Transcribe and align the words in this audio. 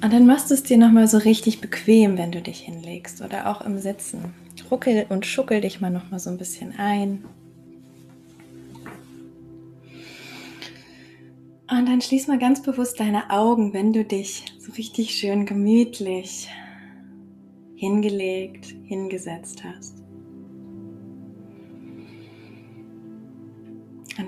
Und 0.00 0.12
dann 0.12 0.26
machst 0.26 0.50
du 0.50 0.54
es 0.54 0.62
dir 0.62 0.78
nochmal 0.78 1.08
so 1.08 1.18
richtig 1.18 1.60
bequem, 1.60 2.16
wenn 2.16 2.30
du 2.30 2.40
dich 2.40 2.60
hinlegst 2.60 3.20
oder 3.20 3.50
auch 3.50 3.62
im 3.62 3.78
Sitzen. 3.78 4.32
Ruckel 4.70 5.06
und 5.08 5.26
schuckel 5.26 5.60
dich 5.60 5.80
mal 5.80 5.90
nochmal 5.90 6.20
so 6.20 6.30
ein 6.30 6.38
bisschen 6.38 6.78
ein. 6.78 7.24
Und 11.70 11.86
dann 11.86 12.00
schließ 12.00 12.28
mal 12.28 12.38
ganz 12.38 12.62
bewusst 12.62 12.98
deine 12.98 13.30
Augen, 13.30 13.74
wenn 13.74 13.92
du 13.92 14.04
dich 14.04 14.44
so 14.58 14.72
richtig 14.72 15.10
schön 15.10 15.44
gemütlich 15.46 16.48
hingelegt, 17.76 18.74
hingesetzt 18.84 19.62
hast. 19.64 19.97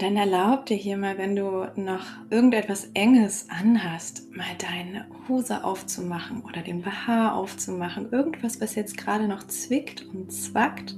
Dann 0.01 0.17
erlaub 0.17 0.65
dir 0.65 0.79
hier 0.79 0.97
mal, 0.97 1.19
wenn 1.19 1.37
du 1.37 1.67
noch 1.77 2.07
irgendetwas 2.31 2.89
Enges 2.95 3.51
anhast, 3.51 4.35
mal 4.35 4.47
deine 4.57 5.05
Hose 5.29 5.63
aufzumachen 5.63 6.41
oder 6.41 6.63
den 6.63 6.81
BH 6.81 7.35
aufzumachen. 7.35 8.11
Irgendwas, 8.11 8.63
was 8.63 8.77
jetzt 8.77 8.97
gerade 8.97 9.29
noch 9.29 9.47
zwickt 9.47 10.07
und 10.07 10.33
zwackt, 10.33 10.97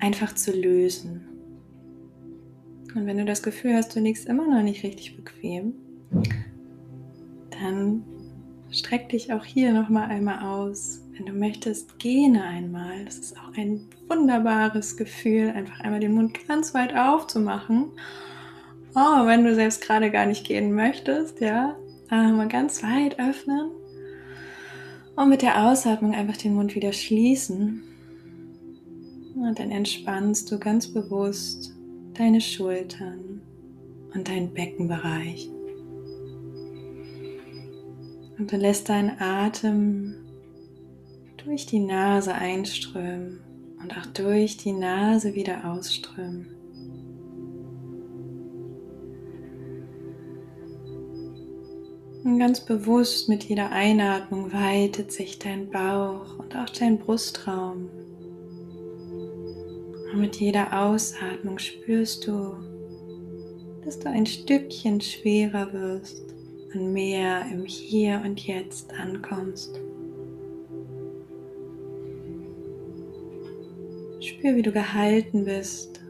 einfach 0.00 0.34
zu 0.34 0.50
lösen. 0.50 1.24
Und 2.96 3.06
wenn 3.06 3.18
du 3.18 3.24
das 3.24 3.44
Gefühl 3.44 3.74
hast, 3.74 3.94
du 3.94 4.00
liegst 4.00 4.26
immer 4.26 4.48
noch 4.48 4.62
nicht 4.62 4.82
richtig 4.82 5.16
bequem, 5.16 5.74
dann 7.50 8.02
streck 8.72 9.08
dich 9.10 9.32
auch 9.32 9.44
hier 9.44 9.72
noch 9.72 9.88
mal 9.88 10.08
einmal 10.08 10.42
aus. 10.42 11.07
Wenn 11.18 11.26
du 11.26 11.32
möchtest, 11.32 11.98
gähne 11.98 12.44
einmal. 12.44 13.04
Das 13.04 13.18
ist 13.18 13.36
auch 13.36 13.56
ein 13.56 13.88
wunderbares 14.08 14.96
Gefühl, 14.96 15.50
einfach 15.50 15.80
einmal 15.80 15.98
den 15.98 16.14
Mund 16.14 16.46
ganz 16.46 16.74
weit 16.74 16.94
aufzumachen. 16.96 17.86
Oh, 18.94 19.26
wenn 19.26 19.44
du 19.44 19.54
selbst 19.54 19.82
gerade 19.82 20.12
gar 20.12 20.26
nicht 20.26 20.46
gehen 20.46 20.72
möchtest, 20.72 21.40
ja, 21.40 21.76
mal 22.08 22.48
ganz 22.48 22.82
weit 22.84 23.18
öffnen 23.18 23.70
und 25.16 25.28
mit 25.28 25.42
der 25.42 25.66
Ausatmung 25.66 26.14
einfach 26.14 26.36
den 26.36 26.54
Mund 26.54 26.76
wieder 26.76 26.92
schließen. 26.92 27.82
Und 29.34 29.58
dann 29.58 29.72
entspannst 29.72 30.50
du 30.50 30.58
ganz 30.58 30.86
bewusst 30.86 31.74
deine 32.14 32.40
Schultern 32.40 33.40
und 34.14 34.28
deinen 34.28 34.54
Beckenbereich. 34.54 35.50
Und 38.38 38.52
du 38.52 38.56
lässt 38.56 38.88
deinen 38.88 39.20
Atem 39.20 40.17
durch 41.48 41.64
die 41.64 41.80
Nase 41.80 42.34
einströmen 42.34 43.40
und 43.82 43.96
auch 43.96 44.04
durch 44.12 44.58
die 44.58 44.72
Nase 44.72 45.34
wieder 45.34 45.64
ausströmen. 45.64 46.46
Und 52.22 52.38
ganz 52.38 52.60
bewusst 52.60 53.30
mit 53.30 53.44
jeder 53.44 53.72
Einatmung 53.72 54.52
weitet 54.52 55.10
sich 55.10 55.38
dein 55.38 55.70
Bauch 55.70 56.38
und 56.38 56.54
auch 56.54 56.68
dein 56.68 56.98
Brustraum. 56.98 57.88
Und 60.12 60.20
mit 60.20 60.36
jeder 60.36 60.84
Ausatmung 60.84 61.58
spürst 61.58 62.26
du, 62.26 62.56
dass 63.86 63.98
du 63.98 64.10
ein 64.10 64.26
Stückchen 64.26 65.00
schwerer 65.00 65.72
wirst 65.72 66.34
und 66.74 66.92
mehr 66.92 67.46
im 67.50 67.64
Hier 67.64 68.20
und 68.22 68.38
Jetzt 68.46 68.92
ankommst. 68.92 69.80
Spür, 74.38 74.54
wie 74.54 74.62
du 74.62 74.70
gehalten 74.70 75.44
bist 75.44 76.00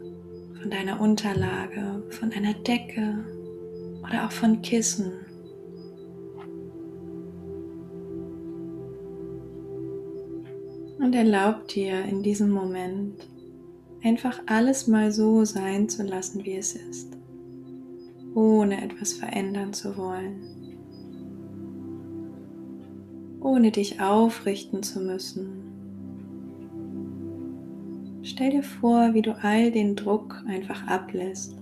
von 0.61 0.69
deiner 0.69 1.01
Unterlage, 1.01 2.03
von 2.11 2.31
einer 2.31 2.53
Decke 2.53 3.25
oder 4.03 4.27
auch 4.27 4.31
von 4.31 4.61
Kissen. 4.61 5.13
Und 10.99 11.15
erlaub 11.15 11.67
dir 11.69 12.05
in 12.05 12.21
diesem 12.21 12.51
Moment 12.51 13.27
einfach 14.03 14.39
alles 14.45 14.85
mal 14.85 15.11
so 15.11 15.43
sein 15.43 15.89
zu 15.89 16.03
lassen, 16.03 16.45
wie 16.45 16.57
es 16.57 16.75
ist, 16.75 17.17
ohne 18.35 18.83
etwas 18.83 19.13
verändern 19.13 19.73
zu 19.73 19.97
wollen, 19.97 20.77
ohne 23.41 23.71
dich 23.71 23.99
aufrichten 23.99 24.83
zu 24.83 24.99
müssen. 24.99 25.68
Stell 28.23 28.51
dir 28.51 28.63
vor, 28.63 29.13
wie 29.13 29.21
du 29.21 29.35
all 29.41 29.71
den 29.71 29.95
Druck 29.95 30.43
einfach 30.47 30.85
ablässt. 30.87 31.57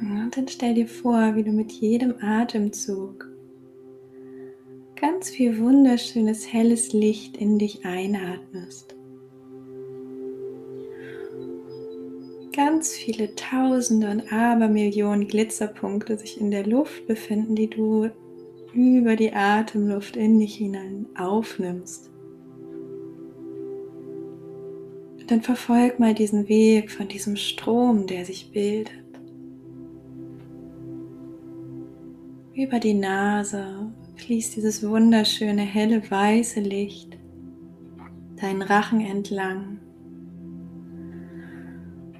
Und 0.00 0.36
dann 0.36 0.48
stell 0.48 0.74
dir 0.74 0.88
vor, 0.88 1.36
wie 1.36 1.44
du 1.44 1.52
mit 1.52 1.72
jedem 1.72 2.14
Atemzug 2.20 3.28
ganz 4.96 5.30
viel 5.30 5.58
wunderschönes 5.58 6.52
helles 6.52 6.92
Licht 6.92 7.36
in 7.36 7.58
dich 7.58 7.84
einatmest. 7.84 8.96
Ganz 12.54 12.92
viele 12.92 13.34
Tausende 13.34 14.10
und 14.10 14.30
Abermillionen 14.30 15.26
Glitzerpunkte 15.26 16.18
sich 16.18 16.38
in 16.38 16.50
der 16.50 16.66
Luft 16.66 17.06
befinden, 17.06 17.54
die 17.54 17.70
du 17.70 18.10
über 18.74 19.16
die 19.16 19.32
Atemluft 19.32 20.16
in 20.16 20.38
dich 20.38 20.56
hinein 20.56 21.06
aufnimmst. 21.16 22.10
Und 25.18 25.30
dann 25.30 25.40
verfolg 25.40 25.98
mal 25.98 26.12
diesen 26.12 26.48
Weg 26.48 26.90
von 26.90 27.08
diesem 27.08 27.36
Strom, 27.36 28.06
der 28.06 28.26
sich 28.26 28.50
bildet. 28.50 28.92
Über 32.54 32.80
die 32.80 32.94
Nase 32.94 33.92
fließt 34.16 34.56
dieses 34.56 34.86
wunderschöne 34.86 35.62
helle 35.62 36.02
weiße 36.10 36.60
Licht 36.60 37.16
deinen 38.36 38.60
Rachen 38.60 39.00
entlang, 39.00 39.78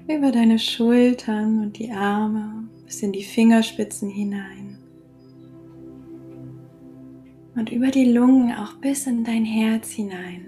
über 0.07 0.31
deine 0.31 0.59
Schultern 0.59 1.61
und 1.61 1.79
die 1.79 1.91
Arme 1.91 2.67
bis 2.85 3.01
in 3.01 3.11
die 3.11 3.23
Fingerspitzen 3.23 4.09
hinein 4.09 4.77
und 7.55 7.71
über 7.71 7.87
die 7.87 8.11
Lungen 8.11 8.51
auch 8.53 8.73
bis 8.75 9.07
in 9.07 9.23
dein 9.23 9.45
Herz 9.45 9.91
hinein. 9.91 10.45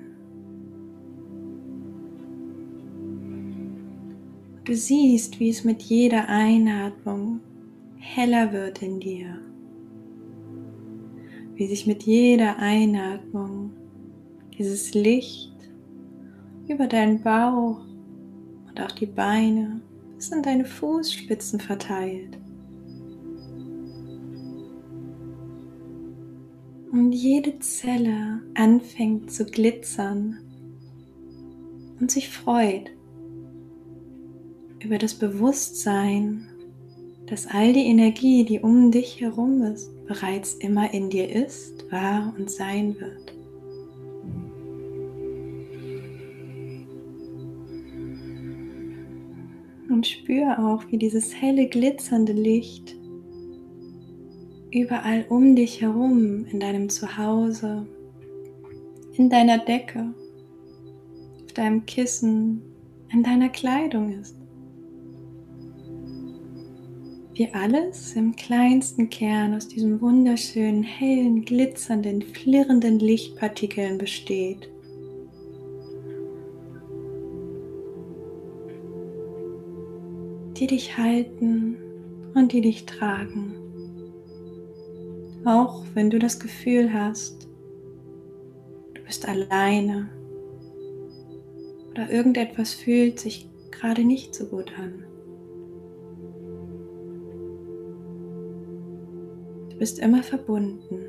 Du 4.64 4.76
siehst, 4.76 5.40
wie 5.40 5.50
es 5.50 5.64
mit 5.64 5.84
jeder 5.84 6.28
Einatmung 6.28 7.40
heller 7.98 8.52
wird 8.52 8.82
in 8.82 9.00
dir 9.00 9.40
wie 11.56 11.68
sich 11.68 11.88
mit 11.88 12.04
jeder 12.04 12.58
Einatmung 12.58 13.72
dieses 14.58 14.94
Licht 14.94 15.54
über 16.68 16.88
deinen 16.88 17.22
Bauch 17.22 17.80
und 18.76 18.82
auch 18.84 18.92
die 18.92 19.06
Beine 19.06 19.82
bis 20.16 20.30
in 20.30 20.44
deine 20.44 20.66
Fußspitzen 20.66 21.60
verteilt. 21.60 22.38
Und 26.92 27.12
jede 27.12 27.60
Zelle 27.60 28.42
anfängt 28.54 29.32
zu 29.32 29.46
glitzern 29.46 30.40
und 32.00 32.12
sich 32.12 32.30
freut 32.30 32.92
über 34.84 34.98
das 34.98 35.16
Bewusstsein, 35.16 36.48
dass 37.28 37.48
all 37.48 37.74
die 37.74 37.86
Energie, 37.86 38.46
die 38.46 38.60
um 38.60 38.92
dich 38.92 39.20
herum 39.20 39.62
ist, 39.64 39.90
bereits 40.06 40.54
immer 40.54 40.94
in 40.94 41.10
dir 41.10 41.30
ist, 41.30 41.92
war 41.92 42.34
und 42.38 42.52
sein 42.52 42.96
wird. 43.00 43.35
Spür 50.06 50.60
auch, 50.60 50.84
wie 50.92 50.98
dieses 50.98 51.34
helle, 51.36 51.68
glitzernde 51.68 52.34
Licht 52.34 52.96
überall 54.72 55.26
um 55.30 55.56
dich 55.56 55.82
herum, 55.82 56.46
in 56.52 56.60
deinem 56.60 56.90
Zuhause, 56.90 57.88
in 59.14 59.30
deiner 59.30 59.58
Decke, 59.58 60.14
auf 61.46 61.54
deinem 61.54 61.86
Kissen, 61.86 62.62
in 63.12 63.24
deiner 63.24 63.50
Kleidung 63.50 64.20
ist 64.20 64.36
wie 67.36 67.50
alles 67.54 68.16
im 68.16 68.36
kleinsten 68.36 69.10
Kern 69.10 69.56
aus 69.56 69.68
diesen 69.68 70.00
wunderschönen, 70.00 70.84
hellen, 70.84 71.44
glitzernden, 71.44 72.22
flirrenden 72.22 73.00
Lichtpartikeln 73.00 73.98
besteht. 73.98 74.70
Die 80.58 80.68
dich 80.68 80.98
halten 80.98 81.78
und 82.34 82.54
die 82.54 82.62
dich 82.62 82.86
tragen. 82.86 83.56
Auch 85.44 85.84
wenn 85.94 86.10
du 86.10 86.18
das 86.18 86.40
Gefühl 86.40 86.94
hast, 86.94 87.48
du 88.94 89.02
bist 89.04 89.28
alleine 89.28 90.10
oder 91.92 92.10
irgendetwas 92.10 92.74
fühlt 92.74 93.20
sich 93.20 93.50
gerade 93.72 94.04
nicht 94.04 94.34
so 94.34 94.46
gut 94.46 94.72
an. 94.78 95.04
Du 99.70 99.78
bist 99.78 100.00
immer 100.00 100.24
verbunden. 100.24 101.04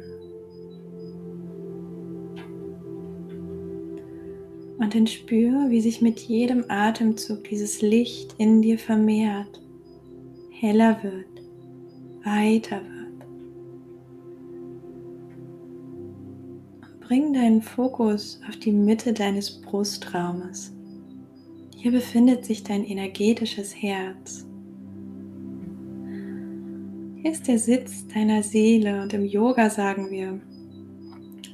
Und 4.78 4.94
dann 4.94 5.06
spür, 5.06 5.70
wie 5.70 5.80
sich 5.80 6.02
mit 6.02 6.20
jedem 6.20 6.64
Atemzug 6.68 7.44
dieses 7.44 7.80
Licht 7.80 8.34
in 8.38 8.60
dir 8.60 8.78
vermehrt, 8.78 9.62
heller 10.50 11.02
wird, 11.02 11.42
weiter 12.24 12.80
wird. 12.82 13.26
Und 16.82 17.00
bring 17.00 17.32
deinen 17.32 17.62
Fokus 17.62 18.40
auf 18.48 18.56
die 18.56 18.72
Mitte 18.72 19.14
deines 19.14 19.62
Brustraumes. 19.62 20.72
Hier 21.74 21.92
befindet 21.92 22.44
sich 22.44 22.62
dein 22.62 22.84
energetisches 22.84 23.74
Herz. 23.80 24.46
Hier 27.22 27.32
ist 27.32 27.48
der 27.48 27.58
Sitz 27.58 28.06
deiner 28.08 28.42
Seele 28.42 29.02
und 29.02 29.14
im 29.14 29.24
Yoga 29.24 29.70
sagen 29.70 30.10
wir, 30.10 30.40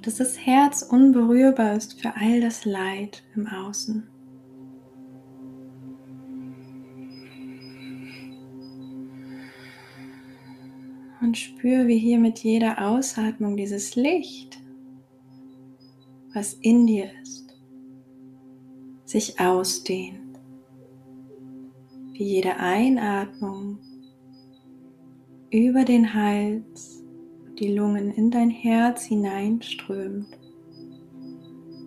dass 0.03 0.17
das 0.17 0.39
Herz 0.39 0.83
unberührbar 0.83 1.77
ist 1.77 2.01
für 2.01 2.15
all 2.17 2.41
das 2.41 2.65
Leid 2.65 3.23
im 3.35 3.47
Außen. 3.47 4.09
Und 11.21 11.39
spür, 11.39 11.87
wie 11.87 11.99
hier 11.99 12.19
mit 12.19 12.41
jeder 12.41 12.85
Ausatmung 12.85 13.57
dieses 13.57 13.95
Licht, 13.95 14.61
was 16.35 16.55
in 16.55 16.87
dir 16.87 17.11
ist, 17.23 17.57
sich 19.05 19.39
ausdehnt. 19.39 20.19
Wie 22.13 22.25
jede 22.25 22.57
Einatmung 22.57 23.79
über 25.51 25.85
den 25.85 26.13
Hals, 26.13 27.02
die 27.63 27.73
Lungen 27.73 28.11
in 28.11 28.33
dein 28.33 28.51
Herz 28.51 29.05
hineinströmt, 29.05 30.27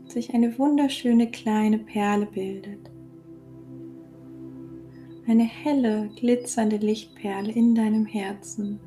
sich 0.07 0.33
eine 0.33 0.57
wunderschöne 0.57 1.29
kleine 1.29 1.79
Perle 1.79 2.27
bildet. 2.27 2.89
Eine 5.27 5.43
helle, 5.43 6.09
glitzernde 6.15 6.77
Lichtperle 6.77 7.51
in 7.51 7.75
deinem 7.75 8.05
Herzen, 8.05 8.79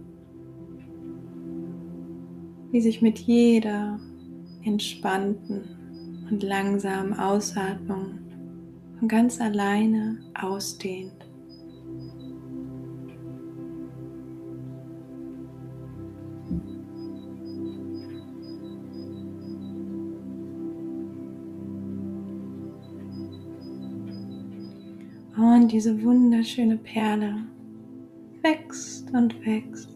die 2.73 2.81
sich 2.81 3.03
mit 3.03 3.19
jeder 3.19 4.01
entspannten 4.65 6.27
und 6.31 6.43
langsamen 6.43 7.13
Ausatmung 7.13 8.19
von 8.99 9.09
ganz 9.09 9.43
alleine 9.43 10.21
ausdehnt. 10.41 11.18
Und 25.55 25.73
diese 25.73 26.03
wunderschöne 26.03 26.77
Perle 26.77 27.37
wächst 28.43 29.11
und 29.15 29.35
wächst. 29.47 29.89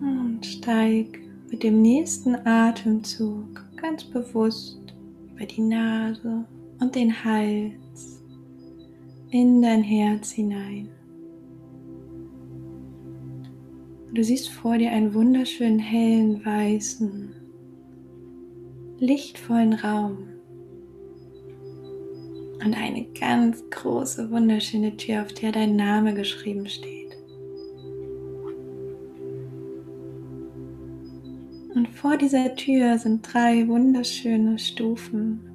Und 0.00 0.44
steig 0.44 1.20
mit 1.48 1.62
dem 1.62 1.80
nächsten 1.80 2.34
Atemzug 2.44 3.64
ganz 3.76 4.02
bewusst 4.02 4.96
über 5.32 5.46
die 5.46 5.60
Nase 5.62 6.44
und 6.80 6.96
den 6.96 7.24
Hals 7.24 8.24
in 9.30 9.62
dein 9.62 9.84
Herz 9.84 10.32
hinein. 10.32 10.88
Du 14.12 14.24
siehst 14.24 14.48
vor 14.48 14.76
dir 14.76 14.90
einen 14.90 15.14
wunderschönen 15.14 15.78
hellen 15.78 16.44
weißen 16.44 17.31
lichtvollen 19.02 19.72
Raum 19.72 20.28
und 22.64 22.72
eine 22.72 23.04
ganz 23.18 23.68
große, 23.68 24.30
wunderschöne 24.30 24.96
Tür, 24.96 25.22
auf 25.22 25.32
der 25.32 25.50
dein 25.50 25.74
Name 25.74 26.14
geschrieben 26.14 26.68
steht. 26.68 27.16
Und 31.74 31.88
vor 31.88 32.16
dieser 32.16 32.54
Tür 32.54 32.96
sind 32.96 33.22
drei 33.22 33.66
wunderschöne 33.66 34.56
Stufen 34.56 35.50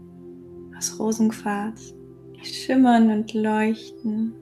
aus 0.78 1.00
Rosenquarz, 1.00 1.96
die 2.36 2.46
schimmern 2.46 3.10
und 3.12 3.34
leuchten 3.34 4.36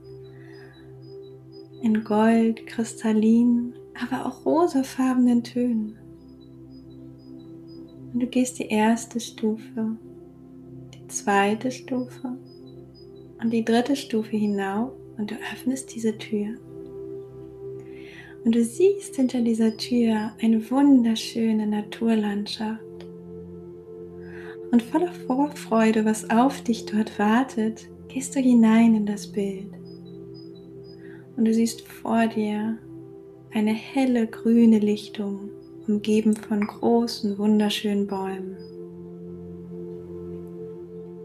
in 1.84 2.04
Gold, 2.04 2.66
Kristallin, 2.66 3.76
aber 4.02 4.26
auch 4.26 4.44
rosafarbenen 4.48 5.44
Tönen. 5.44 6.00
Und 8.16 8.22
du 8.22 8.28
gehst 8.28 8.60
die 8.60 8.70
erste 8.70 9.20
Stufe, 9.20 9.98
die 10.94 11.06
zweite 11.08 11.70
Stufe 11.70 12.38
und 13.44 13.52
die 13.52 13.66
dritte 13.66 13.98
Stufe 13.98 14.38
hinauf 14.38 14.94
und 15.18 15.32
du 15.32 15.36
öffnest 15.52 15.94
diese 15.94 16.18
Tür. 16.18 16.56
Und 18.46 18.56
du 18.56 18.64
siehst 18.64 19.18
hinter 19.18 19.42
dieser 19.42 19.76
Tür 19.76 20.32
eine 20.42 20.72
wunderschöne 20.72 21.68
Naturlandschaft. 21.68 22.82
Und 24.72 24.82
voller 24.82 25.12
Vorfreude, 25.28 26.06
was 26.06 26.30
auf 26.30 26.62
dich 26.62 26.86
dort 26.86 27.20
wartet, 27.20 27.86
gehst 28.08 28.34
du 28.34 28.40
hinein 28.40 28.96
in 28.96 29.06
das 29.06 29.30
Bild. 29.30 29.74
Und 31.36 31.44
du 31.44 31.54
siehst 31.54 31.82
vor 31.82 32.28
dir 32.28 32.78
eine 33.52 33.74
helle 33.74 34.26
grüne 34.26 34.80
Lichtung 34.80 35.50
umgeben 35.88 36.36
von 36.36 36.66
großen, 36.66 37.38
wunderschönen 37.38 38.08
Bäumen. 38.08 38.58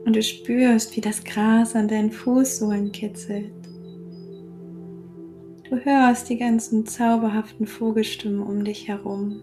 Und 0.04 0.16
du 0.16 0.22
spürst, 0.22 0.96
wie 0.96 1.00
das 1.00 1.24
Gras 1.24 1.76
an 1.76 1.88
deinen 1.88 2.10
Fußsohlen 2.10 2.90
kitzelt. 2.92 3.52
Du 5.68 5.76
hörst 5.76 6.28
die 6.28 6.36
ganzen 6.36 6.84
zauberhaften 6.84 7.66
Vogelstimmen 7.66 8.42
um 8.42 8.64
dich 8.64 8.88
herum. 8.88 9.40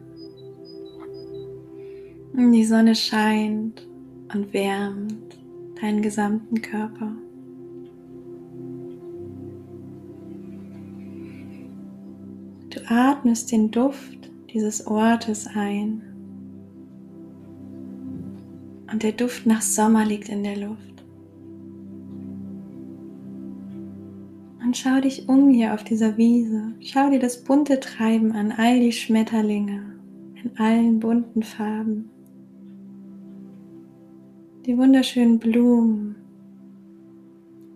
Und 2.34 2.52
die 2.52 2.66
Sonne 2.66 2.96
scheint 2.96 3.88
und 4.34 4.54
wärmt 4.54 5.40
deinen 5.80 6.02
gesamten 6.02 6.62
Körper. 6.62 7.16
Du 12.70 12.82
atmest 12.90 13.52
den 13.52 13.72
Duft 13.72 14.17
dieses 14.54 14.88
Ortes 14.88 15.48
ein. 15.48 16.02
Und 18.92 19.04
der 19.04 19.12
Duft 19.12 19.46
nach 19.46 19.62
Sommer 19.62 20.06
liegt 20.06 20.30
in 20.30 20.44
der 20.44 20.58
Luft. 20.58 21.04
Und 24.68 24.76
schau 24.76 25.00
dich 25.00 25.30
um 25.30 25.50
hier 25.50 25.74
auf 25.74 25.86
dieser 25.86 26.18
Wiese. 26.18 26.74
Schau 26.82 27.10
dir 27.10 27.20
das 27.20 27.44
bunte 27.44 27.80
Treiben 27.80 28.34
an, 28.34 28.52
all 28.52 28.80
die 28.82 28.92
Schmetterlinge 28.92 29.98
in 30.44 30.58
allen 30.58 31.00
bunten 31.00 31.42
Farben. 31.42 32.10
Die 34.66 34.78
wunderschönen 34.78 35.40
Blumen, 35.40 36.18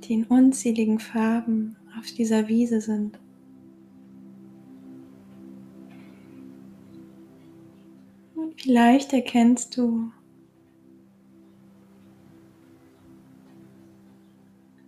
die 0.04 0.16
in 0.16 0.26
unzähligen 0.26 1.00
Farben 1.00 1.78
auf 1.98 2.12
dieser 2.12 2.50
Wiese 2.50 2.82
sind. 2.82 3.21
Vielleicht 8.58 9.14
erkennst 9.14 9.76
du 9.78 10.12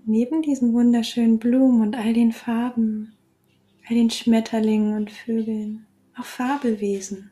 neben 0.06 0.42
diesen 0.42 0.74
wunderschönen 0.74 1.40
Blumen 1.40 1.82
und 1.82 1.96
all 1.96 2.14
den 2.14 2.32
Farben, 2.32 3.16
all 3.88 3.96
den 3.96 4.10
Schmetterlingen 4.10 4.96
und 4.96 5.12
Vögeln, 5.12 5.86
auch 6.18 6.26
Fabelwesen. 6.26 7.32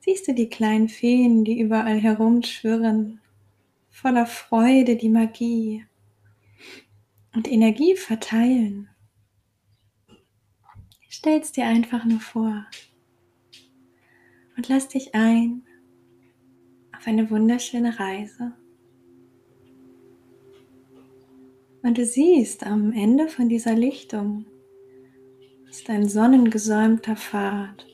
Siehst 0.00 0.26
du 0.26 0.34
die 0.34 0.48
kleinen 0.48 0.88
Feen, 0.88 1.44
die 1.44 1.60
überall 1.60 1.98
herumschwirren, 1.98 3.20
voller 3.90 4.26
Freude 4.26 4.96
die 4.96 5.10
Magie 5.10 5.84
und 7.34 7.50
Energie 7.50 7.94
verteilen? 7.94 8.88
Stell's 11.08 11.52
dir 11.52 11.66
einfach 11.66 12.04
nur 12.04 12.20
vor 12.20 12.66
und 14.58 14.68
lass 14.68 14.88
dich 14.88 15.14
ein 15.14 15.62
auf 16.94 17.06
eine 17.06 17.30
wunderschöne 17.30 18.00
Reise. 18.00 18.52
Und 21.82 21.96
du 21.96 22.04
siehst 22.04 22.66
am 22.66 22.92
Ende 22.92 23.28
von 23.28 23.48
dieser 23.48 23.74
Lichtung 23.74 24.46
ist 25.70 25.88
ein 25.88 26.08
sonnengesäumter 26.08 27.14
Pfad, 27.14 27.86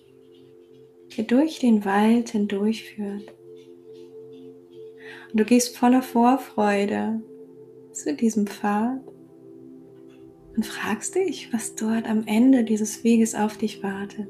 hier 1.11 1.25
durch 1.25 1.59
den 1.59 1.85
Wald 1.85 2.30
hindurchführt. 2.30 3.35
Und 5.30 5.40
du 5.40 5.44
gehst 5.44 5.76
voller 5.76 6.00
Vorfreude 6.00 7.21
zu 7.92 8.16
diesem 8.16 8.47
Pfad 8.47 9.02
und 10.56 10.64
fragst 10.64 11.14
dich, 11.14 11.52
was 11.52 11.75
dort 11.75 12.09
am 12.09 12.26
Ende 12.26 12.64
dieses 12.64 13.04
Weges 13.04 13.35
auf 13.35 13.59
dich 13.59 13.83
wartet. 13.83 14.28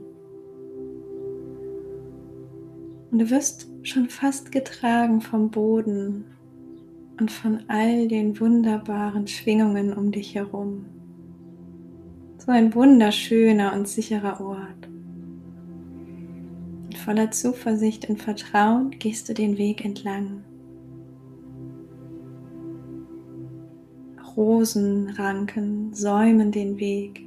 Und 3.14 3.20
du 3.20 3.30
wirst 3.30 3.68
schon 3.84 4.08
fast 4.08 4.50
getragen 4.50 5.20
vom 5.20 5.48
Boden 5.48 6.24
und 7.20 7.30
von 7.30 7.60
all 7.68 8.08
den 8.08 8.40
wunderbaren 8.40 9.28
Schwingungen 9.28 9.92
um 9.92 10.10
dich 10.10 10.34
herum. 10.34 10.86
So 12.38 12.50
ein 12.50 12.74
wunderschöner 12.74 13.72
und 13.72 13.86
sicherer 13.86 14.40
Ort. 14.40 14.88
Und 16.86 16.98
voller 16.98 17.30
Zuversicht 17.30 18.10
und 18.10 18.20
Vertrauen 18.20 18.90
gehst 18.98 19.28
du 19.28 19.32
den 19.32 19.58
Weg 19.58 19.84
entlang. 19.84 20.42
Rosenranken 24.36 25.94
säumen 25.94 26.50
den 26.50 26.80
Weg. 26.80 27.24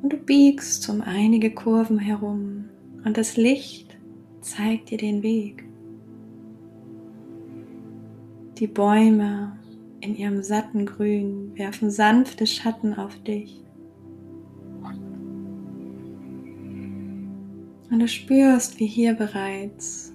Und 0.00 0.12
du 0.12 0.16
biegst 0.16 0.88
um 0.88 1.00
einige 1.00 1.50
Kurven 1.50 1.98
herum 1.98 2.66
und 3.06 3.16
das 3.16 3.36
Licht 3.36 3.96
zeigt 4.40 4.90
dir 4.90 4.98
den 4.98 5.22
Weg. 5.22 5.64
Die 8.58 8.66
Bäume 8.66 9.56
in 10.00 10.16
ihrem 10.16 10.42
satten 10.42 10.86
Grün 10.86 11.52
werfen 11.54 11.90
sanfte 11.90 12.46
Schatten 12.48 12.94
auf 12.94 13.16
dich. 13.22 13.62
Und 17.90 18.00
du 18.00 18.08
spürst, 18.08 18.80
wie 18.80 18.86
hier 18.86 19.14
bereits 19.14 20.12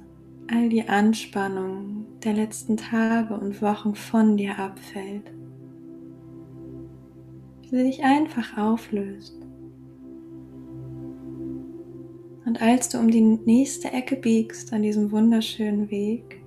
all 0.52 0.68
die 0.68 0.90
Anspannung 0.90 2.06
der 2.26 2.34
letzten 2.34 2.76
Tage 2.76 3.34
und 3.36 3.62
Wochen 3.62 3.96
von 3.96 4.36
dir 4.36 4.60
abfällt. 4.60 5.32
Wie 7.62 7.70
sie 7.70 7.84
dich 7.84 8.04
einfach 8.04 8.58
auflöst. 8.58 9.41
Und 12.52 12.62
als 12.62 12.90
du 12.90 13.00
um 13.00 13.10
die 13.10 13.22
nächste 13.22 13.94
Ecke 13.94 14.18
biegst 14.18 14.74
an 14.74 14.82
diesem 14.82 15.14
wunderschönen 15.14 15.90
Weg, 15.90 16.42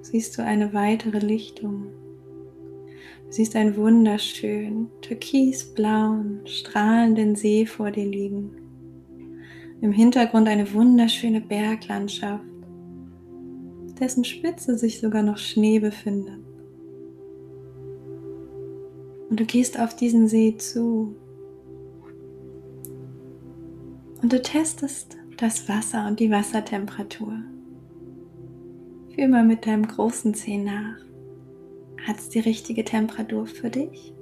siehst 0.00 0.38
du 0.38 0.44
eine 0.44 0.72
weitere 0.74 1.18
Lichtung. 1.18 1.86
Du 3.26 3.32
siehst 3.32 3.56
einen 3.56 3.74
wunderschönen, 3.74 4.92
türkisblauen, 5.00 6.42
strahlenden 6.44 7.34
See 7.34 7.66
vor 7.66 7.90
dir 7.90 8.06
liegen. 8.06 8.52
Im 9.80 9.90
Hintergrund 9.90 10.46
eine 10.46 10.72
wunderschöne 10.72 11.40
Berglandschaft, 11.40 12.44
dessen 13.98 14.22
Spitze 14.22 14.78
sich 14.78 15.00
sogar 15.00 15.24
noch 15.24 15.38
Schnee 15.38 15.80
befindet. 15.80 16.44
Und 19.28 19.40
du 19.40 19.44
gehst 19.44 19.80
auf 19.80 19.96
diesen 19.96 20.28
See 20.28 20.56
zu. 20.56 21.16
Und 24.22 24.32
du 24.32 24.40
testest 24.40 25.16
das 25.40 25.68
Wasser 25.68 26.06
und 26.06 26.20
die 26.20 26.30
Wassertemperatur. 26.30 27.32
Fühl 29.14 29.28
mal 29.28 29.44
mit 29.44 29.66
deinem 29.66 29.86
großen 29.86 30.34
Zeh 30.34 30.58
nach. 30.58 30.98
Hat 32.06 32.18
es 32.18 32.28
die 32.28 32.40
richtige 32.40 32.84
Temperatur 32.84 33.46
für 33.46 33.70
dich? 33.70 34.12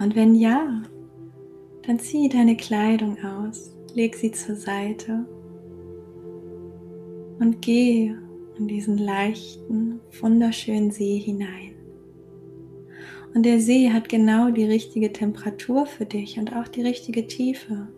Und 0.00 0.16
wenn 0.16 0.34
ja, 0.34 0.82
dann 1.86 1.98
zieh 1.98 2.28
deine 2.28 2.56
Kleidung 2.56 3.18
aus, 3.24 3.76
leg 3.94 4.14
sie 4.14 4.32
zur 4.32 4.56
Seite 4.56 5.26
und 7.38 7.60
geh 7.60 8.14
in 8.58 8.68
diesen 8.68 8.98
leichten, 8.98 10.00
wunderschönen 10.20 10.90
See 10.90 11.18
hinein. 11.18 11.74
Und 13.34 13.44
der 13.44 13.60
See 13.60 13.90
hat 13.90 14.08
genau 14.08 14.50
die 14.50 14.64
richtige 14.64 15.12
Temperatur 15.12 15.84
für 15.84 16.06
dich 16.06 16.38
und 16.38 16.56
auch 16.56 16.68
die 16.68 16.82
richtige 16.82 17.26
Tiefe. 17.26 17.88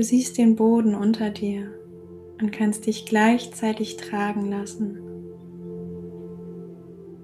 Du 0.00 0.04
siehst 0.04 0.38
den 0.38 0.56
Boden 0.56 0.94
unter 0.94 1.28
dir 1.28 1.74
und 2.40 2.52
kannst 2.52 2.86
dich 2.86 3.04
gleichzeitig 3.04 3.98
tragen 3.98 4.50
lassen. 4.50 4.98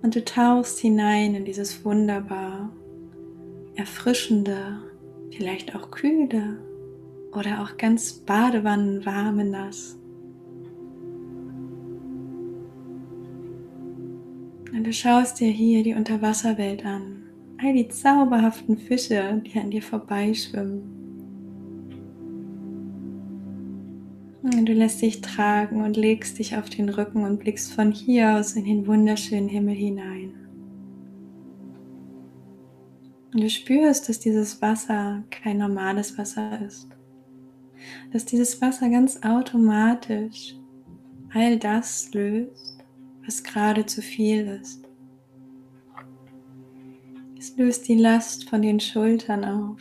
Und 0.03 0.15
du 0.15 0.23
tauchst 0.23 0.81
hinein 0.81 1.35
in 1.35 1.47
dieses 1.47 1.87
wunderbar 1.87 2.71
erfrischende, 3.77 4.83
vielleicht 5.35 5.75
auch 5.75 5.91
kühle 5.91 6.59
oder 7.33 7.63
auch 7.63 7.79
ganz 7.79 8.13
badewannenwarme 8.13 9.47
Nass. 9.47 9.99
Und 14.75 14.87
du 14.87 14.93
schaust 14.93 15.41
dir 15.41 15.51
hier 15.51 15.83
die 15.83 15.95
Unterwasserwelt 15.95 16.85
an, 16.85 17.23
all 17.57 17.73
die 17.73 17.89
zauberhaften 17.89 18.77
Fische, 18.77 19.41
die 19.47 19.59
an 19.59 19.71
dir 19.71 19.81
vorbeischwimmen. 19.81 20.96
Du 24.49 24.73
lässt 24.73 25.03
dich 25.03 25.23
tragen 25.23 25.83
und 25.83 25.97
legst 25.97 26.39
dich 26.39 26.57
auf 26.57 26.71
den 26.71 26.89
Rücken 26.89 27.25
und 27.25 27.41
blickst 27.41 27.73
von 27.73 27.91
hier 27.91 28.37
aus 28.37 28.53
in 28.53 28.65
den 28.65 28.87
wunderschönen 28.87 29.49
Himmel 29.49 29.75
hinein. 29.75 30.35
Und 33.35 33.43
du 33.43 33.51
spürst, 33.51 34.09
dass 34.09 34.21
dieses 34.21 34.63
Wasser 34.63 35.25
kein 35.31 35.59
normales 35.59 36.17
Wasser 36.17 36.61
ist. 36.65 36.89
Dass 38.13 38.25
dieses 38.25 38.63
Wasser 38.63 38.89
ganz 38.89 39.21
automatisch 39.25 40.55
all 41.35 41.59
das 41.59 42.15
löst, 42.15 42.79
was 43.25 43.43
gerade 43.43 43.85
zu 43.85 44.01
viel 44.01 44.61
ist. 44.63 44.85
Es 47.37 47.57
löst 47.57 47.89
die 47.89 47.99
Last 47.99 48.49
von 48.49 48.63
den 48.63 48.79
Schultern 48.79 49.45
auf. 49.45 49.81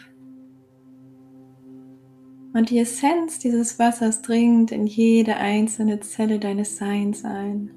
Und 2.55 2.69
die 2.69 2.79
Essenz 2.79 3.37
dieses 3.37 3.79
Wassers 3.79 4.21
dringt 4.21 4.71
in 4.71 4.87
jede 4.87 5.35
einzelne 5.35 5.99
Zelle 5.99 6.39
deines 6.39 6.77
Seins 6.77 7.25
ein 7.25 7.71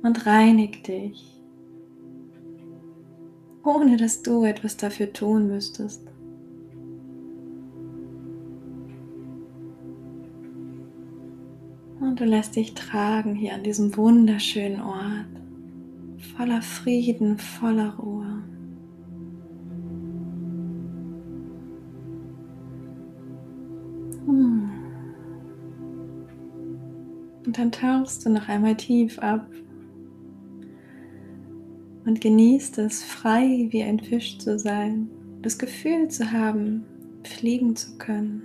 und 0.00 0.26
reinigt 0.26 0.86
dich, 0.86 1.42
ohne 3.64 3.96
dass 3.96 4.22
du 4.22 4.44
etwas 4.44 4.76
dafür 4.76 5.12
tun 5.12 5.48
müsstest. 5.48 6.06
Und 12.00 12.20
du 12.20 12.24
lässt 12.26 12.54
dich 12.54 12.74
tragen 12.74 13.34
hier 13.34 13.54
an 13.54 13.64
diesem 13.64 13.96
wunderschönen 13.96 14.80
Ort, 14.80 15.26
voller 16.36 16.62
Frieden, 16.62 17.38
voller 17.38 17.96
Ruhe. 17.96 18.44
Und 27.48 27.56
dann 27.56 27.72
tauchst 27.72 28.26
du 28.26 28.28
noch 28.28 28.46
einmal 28.50 28.76
tief 28.76 29.18
ab 29.20 29.48
und 32.04 32.20
genießt 32.20 32.76
es, 32.76 33.02
frei 33.02 33.68
wie 33.70 33.82
ein 33.82 34.00
Fisch 34.00 34.36
zu 34.36 34.58
sein, 34.58 35.08
das 35.40 35.58
Gefühl 35.58 36.08
zu 36.08 36.30
haben, 36.30 36.84
fliegen 37.24 37.74
zu 37.74 37.96
können. 37.96 38.42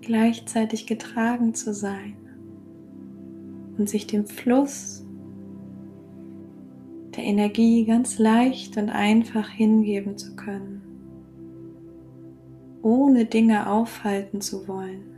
Gleichzeitig 0.00 0.86
getragen 0.86 1.54
zu 1.54 1.74
sein 1.74 2.14
und 3.78 3.88
sich 3.88 4.06
dem 4.06 4.26
Fluss 4.26 5.04
der 7.16 7.24
Energie 7.24 7.84
ganz 7.84 8.20
leicht 8.20 8.76
und 8.76 8.90
einfach 8.90 9.48
hingeben 9.48 10.16
zu 10.16 10.36
können, 10.36 10.82
ohne 12.82 13.24
Dinge 13.24 13.68
aufhalten 13.68 14.40
zu 14.40 14.68
wollen. 14.68 15.15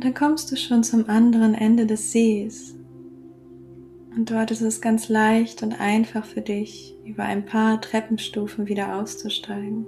Und 0.00 0.06
dann 0.06 0.14
kommst 0.14 0.50
du 0.50 0.56
schon 0.56 0.82
zum 0.82 1.10
anderen 1.10 1.52
Ende 1.52 1.84
des 1.84 2.10
Sees. 2.10 2.74
Und 4.16 4.30
dort 4.30 4.50
ist 4.50 4.62
es 4.62 4.80
ganz 4.80 5.10
leicht 5.10 5.62
und 5.62 5.78
einfach 5.78 6.24
für 6.24 6.40
dich, 6.40 6.96
über 7.04 7.24
ein 7.24 7.44
paar 7.44 7.82
Treppenstufen 7.82 8.66
wieder 8.66 8.96
auszusteigen. 8.96 9.84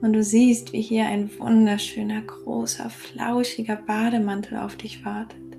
Und 0.00 0.14
du 0.14 0.22
siehst, 0.22 0.72
wie 0.72 0.80
hier 0.80 1.04
ein 1.04 1.38
wunderschöner, 1.38 2.22
großer, 2.22 2.88
flauschiger 2.88 3.76
Bademantel 3.76 4.56
auf 4.56 4.76
dich 4.76 5.04
wartet. 5.04 5.58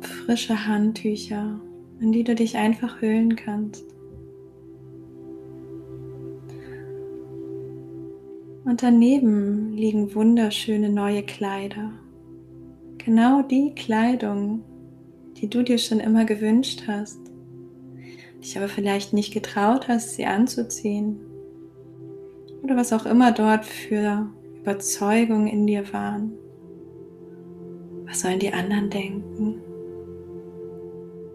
Frische 0.00 0.64
Handtücher, 0.64 1.60
in 1.98 2.12
die 2.12 2.22
du 2.22 2.36
dich 2.36 2.56
einfach 2.56 3.00
hüllen 3.00 3.34
kannst. 3.34 3.84
Und 8.70 8.84
daneben 8.84 9.72
liegen 9.72 10.14
wunderschöne 10.14 10.90
neue 10.90 11.24
Kleider. 11.24 11.90
Genau 12.98 13.42
die 13.42 13.74
Kleidung, 13.74 14.62
die 15.38 15.50
du 15.50 15.64
dir 15.64 15.76
schon 15.76 15.98
immer 15.98 16.24
gewünscht 16.24 16.84
hast, 16.86 17.18
dich 18.40 18.56
aber 18.56 18.68
vielleicht 18.68 19.12
nicht 19.12 19.34
getraut 19.34 19.88
hast, 19.88 20.14
sie 20.14 20.24
anzuziehen. 20.24 21.18
Oder 22.62 22.76
was 22.76 22.92
auch 22.92 23.06
immer 23.06 23.32
dort 23.32 23.64
für 23.64 24.30
Überzeugungen 24.60 25.48
in 25.48 25.66
dir 25.66 25.92
waren. 25.92 26.30
Was 28.06 28.20
sollen 28.20 28.38
die 28.38 28.52
anderen 28.52 28.88
denken? 28.88 29.62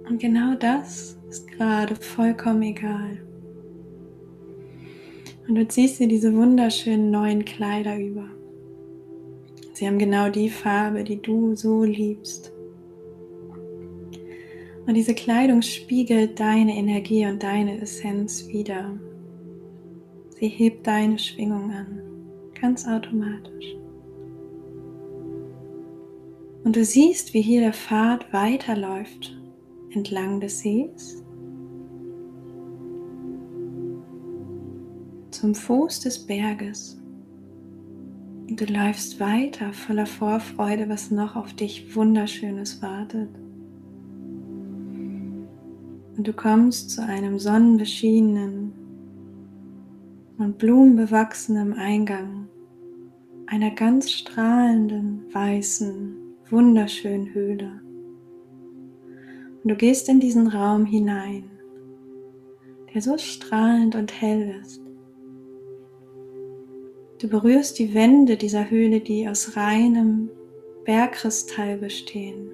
Und 0.07 0.21
genau 0.21 0.55
das 0.57 1.17
ist 1.27 1.51
gerade 1.51 1.97
vollkommen 1.97 2.61
egal. 2.61 3.17
Und 5.47 5.55
du 5.55 5.67
ziehst 5.67 5.99
dir 5.99 6.07
diese 6.07 6.33
wunderschönen 6.33 7.11
neuen 7.11 7.45
Kleider 7.45 7.97
über. 7.97 8.27
Sie 9.73 9.85
haben 9.85 9.99
genau 9.99 10.29
die 10.29 10.49
Farbe, 10.49 11.03
die 11.03 11.21
du 11.21 11.55
so 11.55 11.83
liebst. 11.83 12.51
Und 14.87 14.93
diese 14.93 15.13
Kleidung 15.13 15.61
spiegelt 15.61 16.39
deine 16.39 16.75
Energie 16.75 17.25
und 17.25 17.43
deine 17.43 17.81
Essenz 17.81 18.47
wieder. 18.47 18.97
Sie 20.29 20.47
hebt 20.47 20.85
deine 20.87 21.17
Schwingung 21.19 21.71
an, 21.71 22.01
ganz 22.59 22.87
automatisch. 22.87 23.75
Und 26.63 26.75
du 26.75 26.83
siehst, 26.83 27.33
wie 27.33 27.41
hier 27.41 27.61
der 27.61 27.73
Pfad 27.73 28.31
weiterläuft 28.33 29.37
entlang 29.91 30.39
des 30.39 30.59
Sees 30.59 31.24
zum 35.45 35.53
Fuß 35.53 35.99
des 35.99 36.25
Berges. 36.25 36.99
Und 38.49 38.59
du 38.59 38.65
läufst 38.65 39.19
weiter 39.19 39.73
voller 39.73 40.07
Vorfreude, 40.07 40.89
was 40.89 41.11
noch 41.11 41.35
auf 41.35 41.53
dich 41.53 41.95
Wunderschönes 41.95 42.81
wartet. 42.81 43.29
Und 46.17 46.27
du 46.27 46.33
kommst 46.33 46.89
zu 46.89 47.05
einem 47.05 47.37
sonnenbeschienenen 47.37 48.73
und 50.39 50.57
blumenbewachsenen 50.57 51.73
Eingang 51.73 52.47
einer 53.45 53.69
ganz 53.69 54.09
strahlenden, 54.09 55.31
weißen, 55.31 56.15
wunderschönen 56.49 57.35
Höhle. 57.35 57.81
Und 59.61 59.69
du 59.69 59.75
gehst 59.75 60.09
in 60.09 60.19
diesen 60.19 60.47
Raum 60.47 60.87
hinein, 60.87 61.51
der 62.91 63.03
so 63.03 63.15
strahlend 63.19 63.93
und 63.93 64.11
hell 64.19 64.55
ist. 64.59 64.84
Du 67.19 67.29
berührst 67.29 67.79
die 67.79 67.93
Wände 67.93 68.35
dieser 68.35 68.69
Höhle, 68.69 68.99
die 68.99 69.27
aus 69.29 69.55
reinem 69.55 70.29
Bergkristall 70.83 71.77
bestehen. 71.77 72.49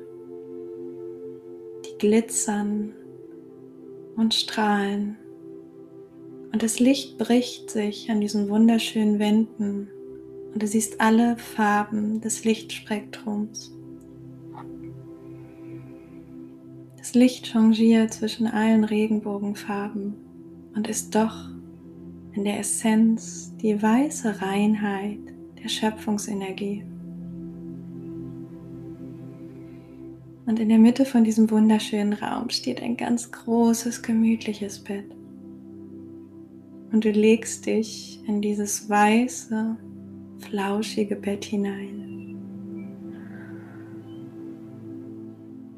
Die 1.86 1.98
glitzern 1.98 2.94
und 4.16 4.34
strahlen. 4.36 5.18
Und 6.54 6.62
das 6.62 6.80
Licht 6.80 7.18
bricht 7.18 7.72
sich 7.72 8.12
an 8.12 8.22
diesen 8.22 8.50
wunderschönen 8.50 9.18
Wänden 9.18 9.90
und 10.54 10.62
du 10.62 10.68
siehst 10.68 11.02
alle 11.02 11.38
Farben 11.38 12.22
des 12.22 12.44
Lichtspektrums. 12.44 13.76
Das 16.98 17.16
Licht 17.16 17.48
changiert 17.48 18.14
zwischen 18.14 18.46
allen 18.46 18.84
Regenbogenfarben 18.84 20.14
und 20.76 20.88
ist 20.88 21.16
doch 21.16 21.50
in 22.34 22.44
der 22.44 22.60
Essenz 22.60 23.54
die 23.62 23.82
weiße 23.82 24.42
Reinheit 24.42 25.20
der 25.62 25.70
Schöpfungsenergie. 25.70 26.84
Und 30.46 30.60
in 30.60 30.70
der 30.70 30.80
Mitte 30.80 31.06
von 31.06 31.24
diesem 31.24 31.50
wunderschönen 31.50 32.14
Raum 32.14 32.50
steht 32.50 32.82
ein 32.82 32.98
ganz 32.98 33.32
großes, 33.32 34.02
gemütliches 34.02 34.80
Bett. 34.80 35.06
Und 36.92 37.06
du 37.06 37.12
legst 37.12 37.66
dich 37.66 38.20
in 38.28 38.42
dieses 38.42 38.90
weiße, 38.90 39.78
flauschige 40.40 41.16
Bett 41.16 41.46
hinein. 41.46 42.36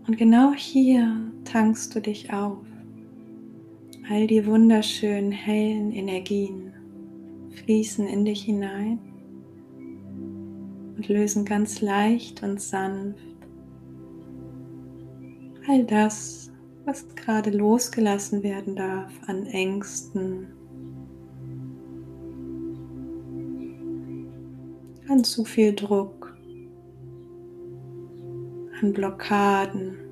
Und 0.08 0.18
genau 0.18 0.54
hier 0.54 1.32
tankst 1.46 1.94
du 1.96 2.00
dich 2.00 2.34
auf 2.34 2.58
all 4.10 4.28
die 4.28 4.46
wunderschönen 4.46 5.32
hellen 5.32 5.92
Energien 5.92 6.74
fließen 7.64 8.06
in 8.06 8.26
dich 8.26 8.44
hinein 8.44 9.00
und 10.96 11.08
lösen 11.08 11.46
ganz 11.46 11.80
leicht 11.82 12.44
und 12.44 12.62
sanft 12.62 13.24
all 15.68 15.86
das, 15.86 16.52
was 16.84 17.08
gerade 17.16 17.50
losgelassen 17.50 18.44
werden 18.44 18.76
darf 18.76 19.14
an 19.28 19.46
Ängsten, 19.46 20.48
an 25.08 25.24
zu 25.24 25.46
viel 25.46 25.74
Druck, 25.74 26.36
an 28.82 28.92
Blockaden. 28.92 30.03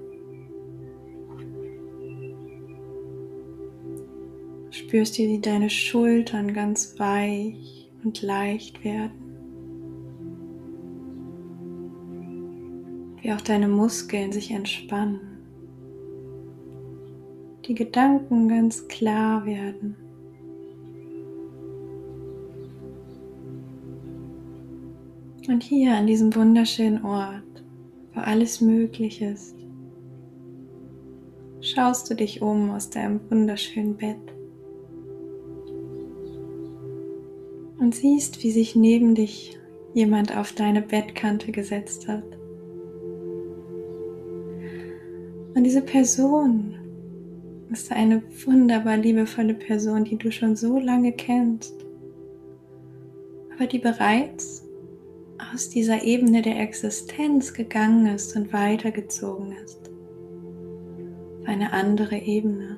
Spürst 4.91 5.17
du, 5.17 5.23
wie 5.23 5.39
deine 5.39 5.69
Schultern 5.69 6.54
ganz 6.54 6.99
weich 6.99 7.89
und 8.04 8.21
leicht 8.21 8.84
werden. 8.84 9.13
Wie 13.21 13.32
auch 13.32 13.39
deine 13.39 13.69
Muskeln 13.69 14.34
sich 14.34 14.51
entspannen. 14.51 15.21
Die 17.65 17.73
Gedanken 17.73 18.49
ganz 18.49 18.86
klar 18.89 19.45
werden. 19.45 19.95
Und 25.47 25.63
hier 25.63 25.95
an 25.95 26.06
diesem 26.06 26.36
wunderschönen 26.36 27.06
Ort, 27.06 27.63
wo 28.13 28.19
alles 28.19 28.60
möglich 28.60 29.21
ist, 29.21 29.56
schaust 31.62 32.12
du 32.12 32.13
dich 32.13 32.41
um 32.41 32.71
aus 32.71 32.89
deinem 32.89 33.21
wunderschönen 33.30 33.95
Bett. 33.95 34.40
Und 37.91 37.95
siehst, 37.95 38.41
wie 38.41 38.51
sich 38.51 38.73
neben 38.73 39.15
dich 39.15 39.60
jemand 39.93 40.38
auf 40.38 40.54
deine 40.54 40.82
Bettkante 40.82 41.51
gesetzt 41.51 42.08
hat. 42.08 42.23
Und 45.54 45.65
diese 45.65 45.82
Person 45.82 46.75
ist 47.69 47.91
eine 47.91 48.23
wunderbar 48.45 48.95
liebevolle 48.95 49.56
Person, 49.56 50.06
die 50.06 50.17
du 50.17 50.32
schon 50.32 50.56
so 50.56 50.80
lange 50.80 51.12
kennst, 51.12 51.75
aber 53.54 53.67
die 53.67 53.80
bereits 53.80 54.63
aus 55.54 55.67
dieser 55.69 56.01
Ebene 56.01 56.41
der 56.41 56.62
Existenz 56.62 57.54
gegangen 57.54 58.06
ist 58.06 58.38
und 58.38 58.54
weitergezogen 58.54 59.51
ist. 59.65 59.91
Auf 61.41 61.47
eine 61.49 61.73
andere 61.73 62.17
Ebene. 62.17 62.71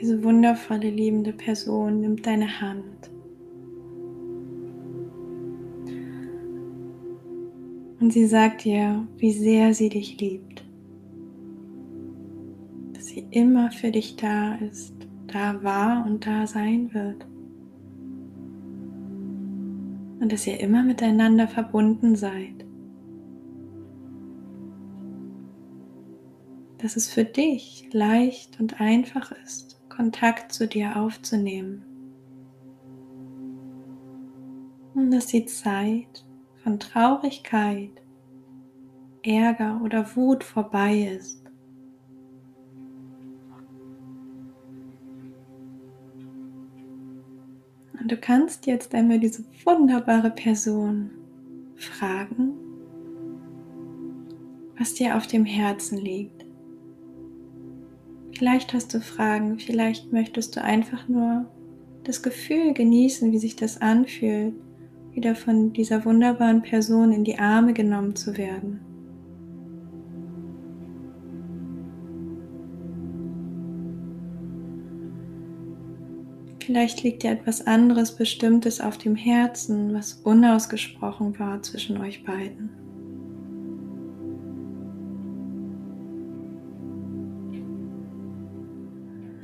Diese 0.00 0.22
wundervolle, 0.22 0.90
liebende 0.90 1.32
Person 1.32 2.00
nimmt 2.00 2.24
deine 2.24 2.60
Hand. 2.60 3.10
Und 7.98 8.12
sie 8.12 8.26
sagt 8.26 8.62
dir, 8.62 9.08
wie 9.16 9.32
sehr 9.32 9.74
sie 9.74 9.88
dich 9.88 10.20
liebt. 10.20 10.64
Dass 12.92 13.06
sie 13.06 13.26
immer 13.30 13.72
für 13.72 13.90
dich 13.90 14.14
da 14.14 14.54
ist, 14.56 14.94
da 15.26 15.64
war 15.64 16.06
und 16.06 16.24
da 16.24 16.46
sein 16.46 16.94
wird. 16.94 17.26
Und 20.20 20.32
dass 20.32 20.46
ihr 20.46 20.60
immer 20.60 20.84
miteinander 20.84 21.48
verbunden 21.48 22.14
seid. 22.14 22.64
Dass 26.78 26.94
es 26.94 27.10
für 27.10 27.24
dich 27.24 27.88
leicht 27.92 28.60
und 28.60 28.80
einfach 28.80 29.32
ist 29.44 29.77
Kontakt 29.98 30.52
zu 30.52 30.68
dir 30.68 30.94
aufzunehmen. 30.94 31.84
Und 34.94 35.10
dass 35.10 35.26
die 35.26 35.44
Zeit 35.44 36.24
von 36.62 36.78
Traurigkeit, 36.78 37.90
Ärger 39.24 39.80
oder 39.82 40.14
Wut 40.14 40.44
vorbei 40.44 41.00
ist. 41.18 41.42
Und 48.00 48.12
du 48.12 48.16
kannst 48.16 48.68
jetzt 48.68 48.94
einmal 48.94 49.18
diese 49.18 49.42
wunderbare 49.64 50.30
Person 50.30 51.10
fragen, 51.74 52.52
was 54.78 54.94
dir 54.94 55.16
auf 55.16 55.26
dem 55.26 55.44
Herzen 55.44 55.98
liegt. 55.98 56.37
Vielleicht 58.38 58.72
hast 58.72 58.94
du 58.94 59.00
Fragen, 59.00 59.58
vielleicht 59.58 60.12
möchtest 60.12 60.54
du 60.54 60.62
einfach 60.62 61.08
nur 61.08 61.46
das 62.04 62.22
Gefühl 62.22 62.72
genießen, 62.72 63.32
wie 63.32 63.38
sich 63.38 63.56
das 63.56 63.80
anfühlt, 63.80 64.54
wieder 65.10 65.34
von 65.34 65.72
dieser 65.72 66.04
wunderbaren 66.04 66.62
Person 66.62 67.10
in 67.10 67.24
die 67.24 67.40
Arme 67.40 67.72
genommen 67.72 68.14
zu 68.14 68.36
werden. 68.36 68.78
Vielleicht 76.60 77.02
liegt 77.02 77.24
dir 77.24 77.32
etwas 77.32 77.66
anderes 77.66 78.14
Bestimmtes 78.14 78.80
auf 78.80 78.98
dem 78.98 79.16
Herzen, 79.16 79.92
was 79.92 80.12
unausgesprochen 80.22 81.36
war 81.40 81.60
zwischen 81.64 81.96
euch 81.96 82.22
beiden. 82.22 82.87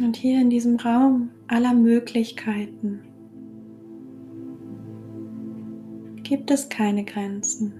Und 0.05 0.17
hier 0.17 0.39
in 0.39 0.51
diesem 0.51 0.77
Raum 0.77 1.31
aller 1.47 1.73
Möglichkeiten 1.73 3.01
gibt 6.23 6.51
es 6.51 6.69
keine 6.69 7.05
Grenzen. 7.05 7.73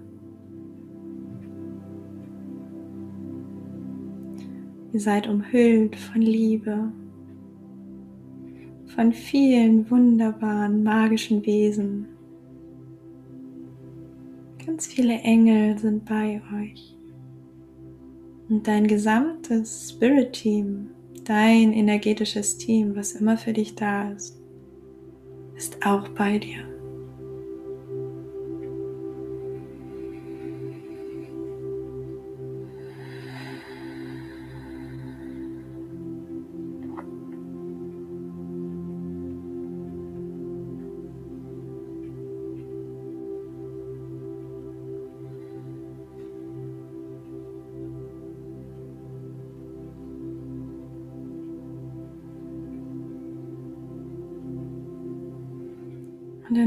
Ihr 4.95 5.01
seid 5.01 5.29
umhüllt 5.29 5.97
von 5.97 6.23
Liebe, 6.23 6.91
von 8.87 9.13
vielen 9.13 9.91
wunderbaren 9.91 10.83
magischen 10.83 11.45
Wesen. 11.45 12.07
Ganz 14.65 14.87
viele 14.87 15.19
Engel 15.19 15.77
sind 15.77 16.07
bei 16.07 16.41
euch. 16.59 16.97
Und 18.49 18.67
dein 18.67 18.87
gesamtes 18.87 19.91
Spirit-Team, 19.91 20.89
dein 21.25 21.73
energetisches 21.73 22.59
Team, 22.59 22.97
was 22.97 23.13
immer 23.13 23.37
für 23.37 23.53
dich 23.53 23.75
da 23.75 24.11
ist, 24.13 24.41
ist 25.57 25.85
auch 25.85 26.09
bei 26.11 26.39
dir. 26.39 26.74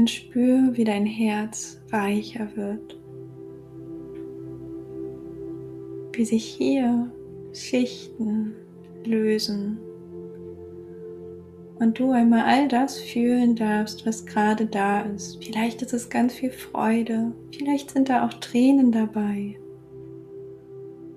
Spür, 0.08 0.70
wie 0.72 0.84
dein 0.84 1.06
Herz 1.06 1.80
weicher 1.90 2.48
wird. 2.56 2.98
Wie 6.12 6.24
sich 6.24 6.44
hier 6.44 7.12
Schichten 7.52 8.54
lösen. 9.04 9.78
Und 11.78 12.00
du 12.00 12.10
einmal 12.10 12.42
all 12.42 12.66
das 12.66 12.98
fühlen 12.98 13.54
darfst, 13.54 14.04
was 14.04 14.26
gerade 14.26 14.66
da 14.66 15.02
ist. 15.02 15.44
Vielleicht 15.44 15.82
ist 15.82 15.92
es 15.92 16.10
ganz 16.10 16.34
viel 16.34 16.50
Freude. 16.50 17.32
Vielleicht 17.56 17.92
sind 17.92 18.08
da 18.08 18.26
auch 18.26 18.34
Tränen 18.34 18.90
dabei. 18.90 19.56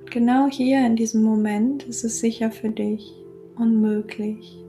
Und 0.01 0.11
genau 0.11 0.47
hier 0.47 0.85
in 0.85 0.95
diesem 0.95 1.23
Moment 1.23 1.83
ist 1.83 2.03
es 2.03 2.19
sicher 2.19 2.51
für 2.51 2.69
dich 2.69 3.15
unmöglich 3.55 4.61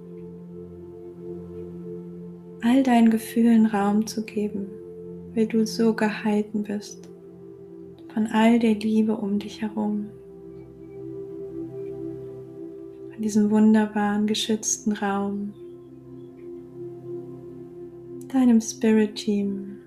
all 2.62 2.83
deinen 2.83 3.11
Gefühlen 3.11 3.66
Raum 3.66 4.07
zu 4.07 4.25
geben, 4.25 4.68
weil 5.35 5.46
du 5.46 5.66
so 5.66 5.94
gehalten 5.94 6.62
bist 6.62 7.09
von 8.12 8.27
all 8.27 8.59
der 8.59 8.75
Liebe 8.75 9.16
um 9.16 9.38
dich 9.38 9.62
herum, 9.62 10.07
von 13.12 13.22
diesem 13.22 13.51
wunderbaren, 13.51 14.27
geschützten 14.27 14.92
Raum, 14.92 15.55
deinem 18.29 18.61
Spirit 18.61 19.16
Team. 19.16 19.79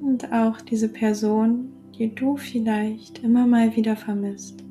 Und 0.00 0.32
auch 0.32 0.60
diese 0.60 0.88
Person, 0.88 1.72
die 1.98 2.14
du 2.14 2.36
vielleicht 2.36 3.24
immer 3.24 3.46
mal 3.46 3.74
wieder 3.74 3.96
vermisst. 3.96 4.63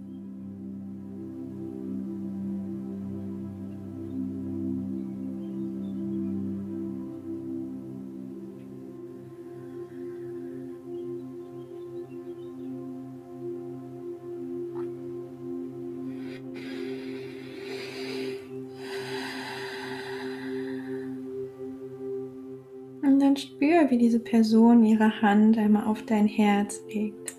Diese 24.03 24.19
Person 24.19 24.83
ihre 24.83 25.21
Hand 25.21 25.57
einmal 25.57 25.85
auf 25.85 26.03
dein 26.03 26.27
Herz 26.27 26.83
legt. 26.93 27.37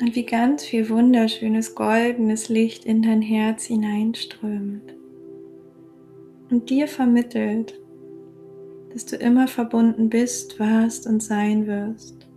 Und 0.00 0.14
wie 0.14 0.24
ganz 0.24 0.64
viel 0.64 0.88
wunderschönes 0.88 1.74
goldenes 1.74 2.48
Licht 2.48 2.84
in 2.84 3.02
dein 3.02 3.22
Herz 3.22 3.64
hineinströmt. 3.64 4.94
Und 6.48 6.70
dir 6.70 6.86
vermittelt, 6.86 7.74
dass 8.92 9.04
du 9.04 9.16
immer 9.16 9.48
verbunden 9.48 10.10
bist, 10.10 10.60
warst 10.60 11.08
und 11.08 11.20
sein 11.20 11.66
wirst. 11.66 12.28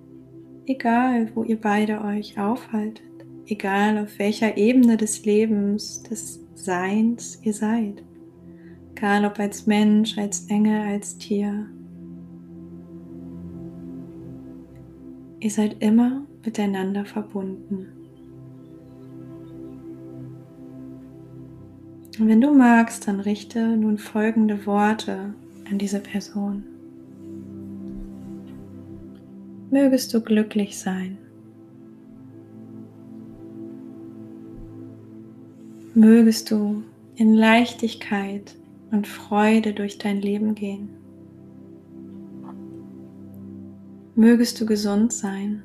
Egal, 0.65 1.29
wo 1.35 1.43
ihr 1.43 1.61
beide 1.61 2.01
euch 2.01 2.39
aufhaltet. 2.39 3.03
Egal, 3.45 3.99
auf 3.99 4.17
welcher 4.17 4.57
Ebene 4.57 4.97
des 4.97 5.25
Lebens, 5.25 6.01
des 6.01 6.43
Seins 6.55 7.39
ihr 7.43 7.53
seid. 7.53 8.01
Egal 8.97 9.25
ob 9.25 9.37
als 9.37 9.67
Mensch, 9.67 10.17
als 10.17 10.47
Engel, 10.47 10.81
als 10.81 11.19
Tier. 11.19 11.67
Ihr 15.39 15.51
seid 15.51 15.83
immer 15.83 16.25
miteinander 16.43 17.05
verbunden. 17.05 17.89
Und 22.19 22.27
wenn 22.27 22.41
du 22.41 22.51
magst, 22.51 23.07
dann 23.07 23.19
richte 23.19 23.77
nun 23.77 23.99
folgende 23.99 24.65
Worte 24.65 25.35
an 25.69 25.77
diese 25.77 25.99
Person. 25.99 26.63
Mögest 29.69 30.11
du 30.11 30.21
glücklich 30.21 30.79
sein. 30.79 31.19
Mögest 35.93 36.49
du 36.49 36.81
in 37.15 37.35
Leichtigkeit 37.35 38.55
und 38.91 39.07
Freude 39.07 39.73
durch 39.73 39.97
dein 39.97 40.21
Leben 40.21 40.55
gehen. 40.55 40.89
Mögest 44.15 44.59
du 44.59 44.65
gesund 44.65 45.13
sein. 45.13 45.63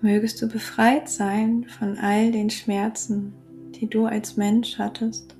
Mögest 0.00 0.40
du 0.42 0.48
befreit 0.48 1.08
sein 1.08 1.64
von 1.64 1.96
all 1.98 2.30
den 2.30 2.50
Schmerzen, 2.50 3.32
die 3.74 3.88
du 3.88 4.06
als 4.06 4.36
Mensch 4.36 4.78
hattest. 4.78 5.36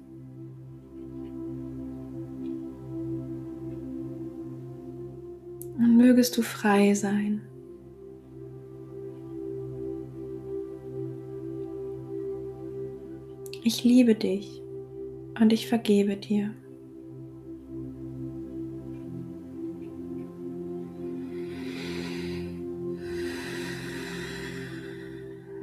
Und 5.77 5.97
mögest 5.97 6.37
du 6.37 6.43
frei 6.43 6.95
sein. 6.95 7.43
Ich 13.71 13.85
liebe 13.85 14.15
dich 14.15 14.63
und 15.39 15.53
ich 15.53 15.69
vergebe 15.69 16.17
dir. 16.17 16.55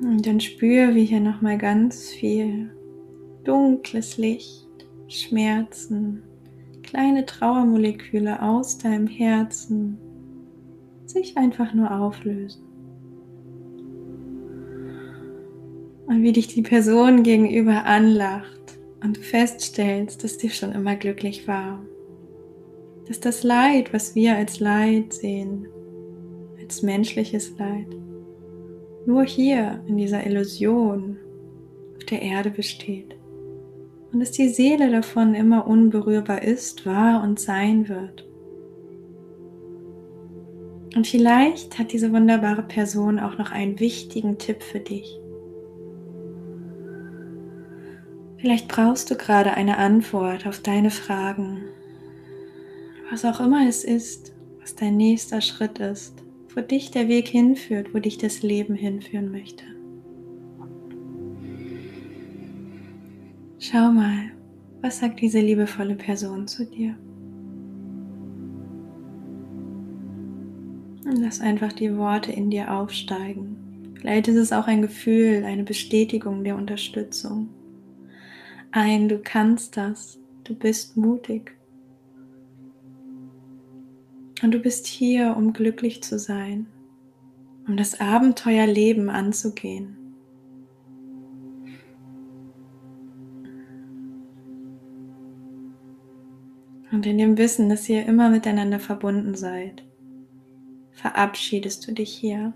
Und 0.01 0.27
dann 0.27 0.39
spür, 0.39 0.93
wie 0.93 1.05
hier 1.05 1.19
nochmal 1.19 1.57
ganz 1.57 2.11
viel 2.11 2.69
dunkles 3.43 4.17
Licht, 4.19 4.67
Schmerzen, 5.07 6.21
kleine 6.83 7.25
Trauermoleküle 7.25 8.39
aus 8.39 8.77
deinem 8.77 9.07
Herzen 9.07 9.97
sich 11.07 11.35
einfach 11.37 11.73
nur 11.73 11.89
auflösen. 11.89 12.64
Und 16.15 16.23
wie 16.23 16.31
dich 16.31 16.47
die 16.47 16.61
Person 16.61 17.23
gegenüber 17.23 17.83
anlacht 17.83 18.77
und 19.03 19.17
du 19.17 19.21
feststellst, 19.21 20.23
dass 20.23 20.37
dir 20.37 20.49
schon 20.49 20.71
immer 20.71 20.95
glücklich 20.95 21.45
war. 21.45 21.83
Dass 23.07 23.19
das 23.19 23.43
Leid, 23.43 23.91
was 23.91 24.15
wir 24.15 24.35
als 24.35 24.61
Leid 24.61 25.13
sehen, 25.13 25.67
als 26.61 26.81
menschliches 26.81 27.57
Leid, 27.57 27.87
nur 29.05 29.25
hier 29.25 29.83
in 29.87 29.97
dieser 29.97 30.25
Illusion 30.25 31.17
auf 31.97 32.05
der 32.05 32.21
Erde 32.21 32.49
besteht. 32.49 33.15
und 34.13 34.21
dass 34.21 34.31
die 34.31 34.47
Seele 34.47 34.89
davon 34.89 35.35
immer 35.35 35.67
unberührbar 35.67 36.41
ist, 36.41 36.85
war 36.85 37.21
und 37.21 37.37
sein 37.37 37.89
wird. 37.89 38.25
Und 40.95 41.05
vielleicht 41.05 41.77
hat 41.77 41.91
diese 41.91 42.13
wunderbare 42.13 42.63
Person 42.63 43.19
auch 43.19 43.37
noch 43.37 43.51
einen 43.51 43.77
wichtigen 43.81 44.37
Tipp 44.37 44.63
für 44.63 44.79
dich. 44.79 45.19
Vielleicht 48.45 48.67
brauchst 48.67 49.09
du 49.09 49.15
gerade 49.15 49.55
eine 49.55 49.79
Antwort 49.79 50.45
auf 50.45 50.59
deine 50.59 50.91
Fragen. 50.91 51.63
Was 53.09 53.25
auch 53.25 53.39
immer 53.39 53.67
es 53.67 53.83
ist, 53.83 54.35
was 54.61 54.75
dein 54.75 54.97
nächster 54.97 55.41
Schritt 55.41 55.79
ist, 55.79 56.13
wo 56.53 56.61
dich 56.61 56.91
der 56.91 57.07
Weg 57.07 57.27
hinführt, 57.27 57.95
wo 57.95 57.97
dich 57.97 58.19
das 58.19 58.43
Leben 58.43 58.75
hinführen 58.75 59.31
möchte. 59.31 59.63
Schau 63.57 63.91
mal, 63.91 64.31
was 64.79 64.99
sagt 64.99 65.21
diese 65.21 65.39
liebevolle 65.39 65.95
Person 65.95 66.47
zu 66.47 66.67
dir? 66.67 66.95
Und 71.03 71.17
lass 71.19 71.41
einfach 71.41 71.73
die 71.73 71.97
Worte 71.97 72.31
in 72.31 72.51
dir 72.51 72.71
aufsteigen. 72.71 73.95
Vielleicht 73.99 74.27
ist 74.27 74.37
es 74.37 74.53
auch 74.53 74.67
ein 74.67 74.83
Gefühl, 74.83 75.43
eine 75.45 75.63
Bestätigung 75.63 76.43
der 76.43 76.55
Unterstützung. 76.55 77.49
Ein, 78.77 79.07
du 79.07 79.19
kannst 79.19 79.77
das, 79.77 80.19
du 80.43 80.53
bist 80.53 80.97
mutig. 80.97 81.55
Und 84.43 84.51
du 84.51 84.59
bist 84.59 84.85
hier, 84.85 85.37
um 85.37 85.53
glücklich 85.53 86.03
zu 86.03 86.19
sein, 86.19 86.67
um 87.69 87.77
das 87.77 88.01
Abenteuerleben 88.01 89.09
anzugehen. 89.09 89.95
Und 96.91 97.05
in 97.05 97.17
dem 97.17 97.37
Wissen, 97.37 97.69
dass 97.69 97.87
ihr 97.87 98.05
immer 98.05 98.29
miteinander 98.29 98.81
verbunden 98.81 99.35
seid, 99.35 99.85
verabschiedest 100.91 101.87
du 101.87 101.93
dich 101.93 102.11
hier 102.11 102.51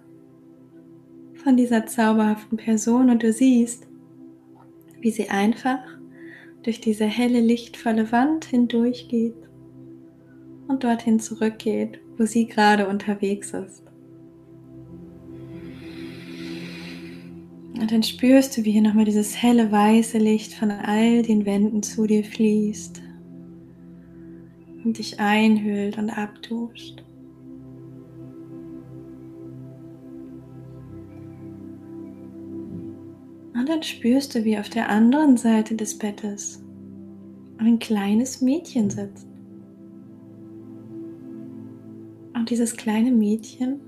von 1.36 1.56
dieser 1.56 1.86
zauberhaften 1.86 2.58
Person 2.58 3.10
und 3.10 3.24
du 3.24 3.32
siehst, 3.32 3.88
wie 5.00 5.12
sie 5.12 5.30
einfach 5.30 5.80
durch 6.64 6.82
diese 6.82 7.06
helle, 7.06 7.40
lichtvolle 7.40 8.12
Wand 8.12 8.46
hindurchgeht 8.46 9.36
und 10.68 10.84
dorthin 10.84 11.20
zurückgeht, 11.20 12.00
wo 12.18 12.26
sie 12.26 12.48
gerade 12.48 12.88
unterwegs 12.88 13.54
ist. 13.54 13.84
Und 17.80 17.92
dann 17.92 18.04
spürst 18.04 18.58
du, 18.58 18.66
wie 18.66 18.72
hier 18.72 18.82
nochmal 18.82 19.06
dieses 19.06 19.42
helle, 19.42 19.72
weiße 19.72 20.18
Licht 20.18 20.54
von 20.54 20.70
all 20.70 21.22
den 21.22 21.46
Wänden 21.46 21.82
zu 21.82 22.06
dir 22.08 22.24
fließt 22.24 23.02
und 24.84 24.98
dich 24.98 25.20
einhüllt 25.20 25.98
und 25.98 26.10
abduscht. 26.10 27.04
Und 33.70 33.76
dann 33.76 33.84
spürst 33.84 34.34
du, 34.34 34.44
wie 34.46 34.58
auf 34.58 34.68
der 34.68 34.90
anderen 34.90 35.38
Seite 35.38 35.76
des 35.76 35.96
Bettes 35.96 36.60
ein 37.60 37.78
kleines 37.78 38.42
Mädchen 38.42 38.90
sitzt. 38.90 39.28
Und 42.34 42.50
dieses 42.50 42.76
kleine 42.76 43.12
Mädchen, 43.12 43.80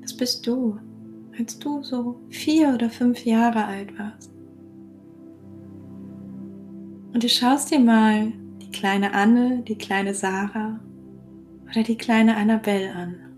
das 0.00 0.16
bist 0.16 0.46
du, 0.46 0.78
als 1.38 1.58
du 1.58 1.82
so 1.82 2.18
vier 2.30 2.72
oder 2.72 2.88
fünf 2.88 3.26
Jahre 3.26 3.66
alt 3.66 3.98
warst. 3.98 4.32
Und 7.12 7.22
du 7.22 7.28
schaust 7.28 7.70
dir 7.70 7.80
mal 7.80 8.32
die 8.62 8.70
kleine 8.70 9.12
Anne, 9.12 9.62
die 9.68 9.76
kleine 9.76 10.14
Sarah 10.14 10.80
oder 11.70 11.82
die 11.82 11.98
kleine 11.98 12.38
Annabelle 12.38 12.94
an. 12.94 13.29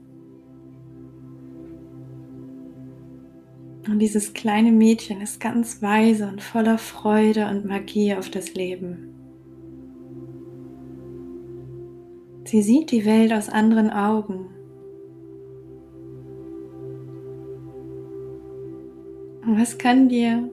Und 3.88 3.99
dieses 3.99 4.33
kleine 4.33 4.71
Mädchen 4.71 5.21
ist 5.21 5.40
ganz 5.40 5.83
weise 5.83 6.29
und 6.29 6.40
voller 6.40 6.79
Freude 6.79 7.49
und 7.49 7.64
Magie 7.64 8.14
auf 8.14 8.31
das 8.31 8.55
Leben. 8.55 9.09
Sie 12.45 12.62
sieht 12.62 12.90
die 12.90 13.05
Welt 13.05 13.33
aus 13.33 13.49
anderen 13.49 13.90
Augen. 13.90 14.47
Und 19.45 19.59
was 19.59 19.79
kann 19.79 20.09
dir 20.09 20.49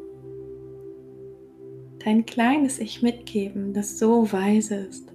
dein 2.03 2.25
kleines 2.25 2.79
Ich 2.79 3.03
mitgeben, 3.03 3.73
das 3.73 3.99
so 3.99 4.31
weise 4.31 4.75
ist? 4.75 5.13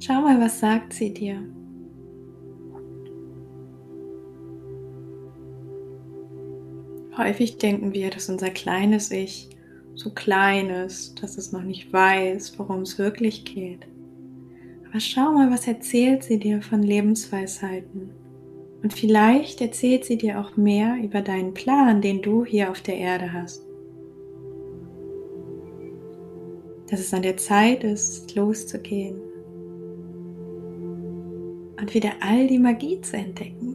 Schau 0.00 0.22
mal, 0.22 0.40
was 0.40 0.60
sagt 0.60 0.94
sie 0.94 1.12
dir? 1.12 1.42
Häufig 7.22 7.58
denken 7.58 7.92
wir, 7.92 8.10
dass 8.10 8.28
unser 8.28 8.50
kleines 8.50 9.12
Ich 9.12 9.48
so 9.94 10.10
klein 10.10 10.70
ist, 10.70 11.22
dass 11.22 11.38
es 11.38 11.52
noch 11.52 11.62
nicht 11.62 11.92
weiß, 11.92 12.58
worum 12.58 12.80
es 12.80 12.98
wirklich 12.98 13.44
geht. 13.44 13.86
Aber 14.88 14.98
schau 14.98 15.30
mal, 15.30 15.48
was 15.48 15.68
erzählt 15.68 16.24
sie 16.24 16.40
dir 16.40 16.62
von 16.62 16.82
Lebensweisheiten. 16.82 18.10
Und 18.82 18.92
vielleicht 18.92 19.60
erzählt 19.60 20.04
sie 20.04 20.18
dir 20.18 20.40
auch 20.40 20.56
mehr 20.56 20.96
über 21.00 21.20
deinen 21.20 21.54
Plan, 21.54 22.00
den 22.00 22.22
du 22.22 22.44
hier 22.44 22.72
auf 22.72 22.80
der 22.80 22.96
Erde 22.96 23.32
hast. 23.32 23.62
Dass 26.90 26.98
es 26.98 27.14
an 27.14 27.22
der 27.22 27.36
Zeit 27.36 27.84
ist, 27.84 28.34
loszugehen 28.34 29.20
und 31.80 31.94
wieder 31.94 32.14
all 32.20 32.48
die 32.48 32.58
Magie 32.58 33.00
zu 33.00 33.16
entdecken 33.16 33.71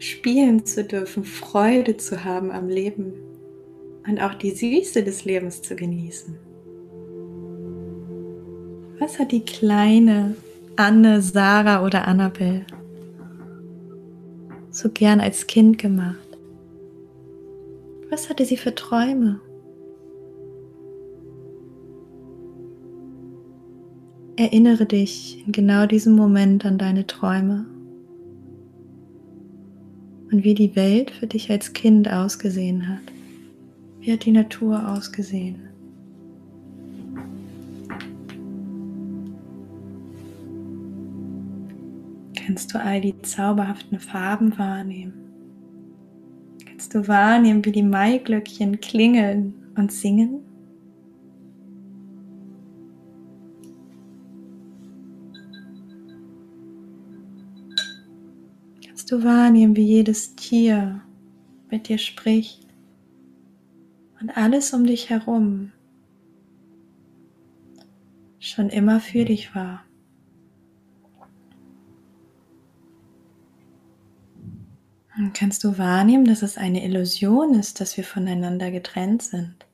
spielen 0.00 0.64
zu 0.64 0.82
dürfen, 0.82 1.24
Freude 1.24 1.96
zu 1.98 2.24
haben 2.24 2.50
am 2.50 2.68
Leben 2.68 3.12
und 4.08 4.20
auch 4.20 4.34
die 4.34 4.50
Süße 4.50 5.04
des 5.04 5.24
Lebens 5.24 5.62
zu 5.62 5.76
genießen. 5.76 6.36
Was 8.98 9.18
hat 9.18 9.30
die 9.30 9.44
kleine 9.44 10.34
Anne, 10.76 11.20
Sarah 11.22 11.84
oder 11.84 12.08
Annabelle 12.08 12.66
so 14.70 14.88
gern 14.88 15.20
als 15.20 15.46
Kind 15.46 15.78
gemacht? 15.78 16.16
Was 18.08 18.30
hatte 18.30 18.44
sie 18.46 18.56
für 18.56 18.74
Träume? 18.74 19.40
Erinnere 24.36 24.86
dich 24.86 25.44
in 25.46 25.52
genau 25.52 25.84
diesem 25.84 26.14
Moment 26.14 26.64
an 26.64 26.78
deine 26.78 27.06
Träume 27.06 27.66
und 30.30 30.44
wie 30.44 30.54
die 30.54 30.76
Welt 30.76 31.10
für 31.10 31.26
dich 31.26 31.50
als 31.50 31.72
Kind 31.72 32.10
ausgesehen 32.10 32.88
hat. 32.88 33.02
Wie 34.00 34.12
hat 34.12 34.24
die 34.24 34.32
Natur 34.32 34.88
ausgesehen? 34.88 35.68
Kannst 42.34 42.74
du 42.74 42.80
all 42.80 43.00
die 43.00 43.20
zauberhaften 43.22 44.00
Farben 44.00 44.58
wahrnehmen? 44.58 45.14
Kannst 46.66 46.94
du 46.94 47.06
wahrnehmen, 47.06 47.64
wie 47.64 47.72
die 47.72 47.82
Maiglöckchen 47.82 48.80
klingeln 48.80 49.54
und 49.76 49.92
singen? 49.92 50.40
Du 59.10 59.24
wahrnehmen, 59.24 59.76
wie 59.76 59.86
jedes 59.86 60.36
Tier 60.36 61.00
mit 61.68 61.88
dir 61.88 61.98
spricht 61.98 62.66
und 64.20 64.36
alles 64.36 64.72
um 64.72 64.86
dich 64.86 65.10
herum 65.10 65.72
schon 68.38 68.70
immer 68.70 69.00
für 69.00 69.24
dich 69.24 69.54
war. 69.54 69.84
Und 75.16 75.34
kannst 75.34 75.64
du 75.64 75.76
wahrnehmen, 75.76 76.24
dass 76.24 76.42
es 76.42 76.56
eine 76.56 76.84
Illusion 76.84 77.54
ist, 77.54 77.80
dass 77.80 77.96
wir 77.96 78.04
voneinander 78.04 78.70
getrennt 78.70 79.22
sind. 79.22 79.66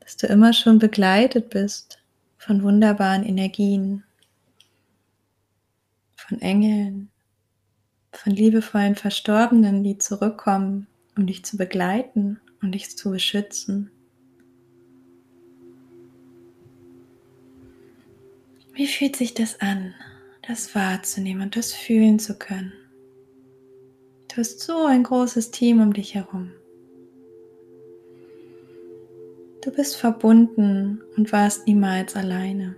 Dass 0.00 0.16
du 0.16 0.28
immer 0.28 0.52
schon 0.52 0.78
begleitet 0.78 1.50
bist 1.50 1.98
von 2.36 2.62
wunderbaren 2.62 3.24
Energien 3.24 4.04
von 6.28 6.40
Engeln, 6.40 7.10
von 8.12 8.32
liebevollen 8.32 8.94
Verstorbenen, 8.94 9.82
die 9.82 9.98
zurückkommen, 9.98 10.86
um 11.16 11.26
dich 11.26 11.44
zu 11.44 11.56
begleiten 11.56 12.40
und 12.60 12.72
dich 12.72 12.96
zu 12.96 13.10
beschützen. 13.10 13.90
Wie 18.74 18.86
fühlt 18.86 19.16
sich 19.16 19.34
das 19.34 19.60
an, 19.60 19.94
das 20.46 20.74
wahrzunehmen 20.74 21.42
und 21.42 21.56
das 21.56 21.72
fühlen 21.72 22.18
zu 22.18 22.38
können? 22.38 22.72
Du 24.28 24.38
hast 24.38 24.60
so 24.60 24.86
ein 24.86 25.02
großes 25.02 25.50
Team 25.50 25.80
um 25.80 25.92
dich 25.92 26.14
herum. 26.14 26.52
Du 29.62 29.70
bist 29.70 29.96
verbunden 29.96 31.02
und 31.16 31.32
warst 31.32 31.66
niemals 31.66 32.16
alleine. 32.16 32.74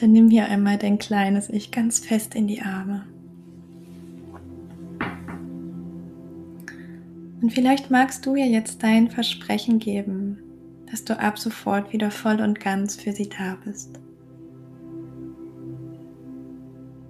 Dann 0.00 0.12
nimm 0.12 0.30
hier 0.30 0.46
einmal 0.46 0.78
dein 0.78 0.98
kleines 0.98 1.50
Ich 1.50 1.70
ganz 1.70 1.98
fest 1.98 2.34
in 2.34 2.46
die 2.46 2.62
Arme. 2.62 3.04
Und 7.42 7.52
vielleicht 7.52 7.90
magst 7.90 8.24
du 8.24 8.34
ja 8.34 8.46
jetzt 8.46 8.82
dein 8.82 9.10
Versprechen 9.10 9.78
geben, 9.78 10.38
dass 10.90 11.04
du 11.04 11.18
ab 11.18 11.38
sofort 11.38 11.92
wieder 11.92 12.10
voll 12.10 12.40
und 12.40 12.60
ganz 12.60 12.96
für 12.96 13.12
sie 13.12 13.28
da 13.28 13.58
bist. 13.62 14.00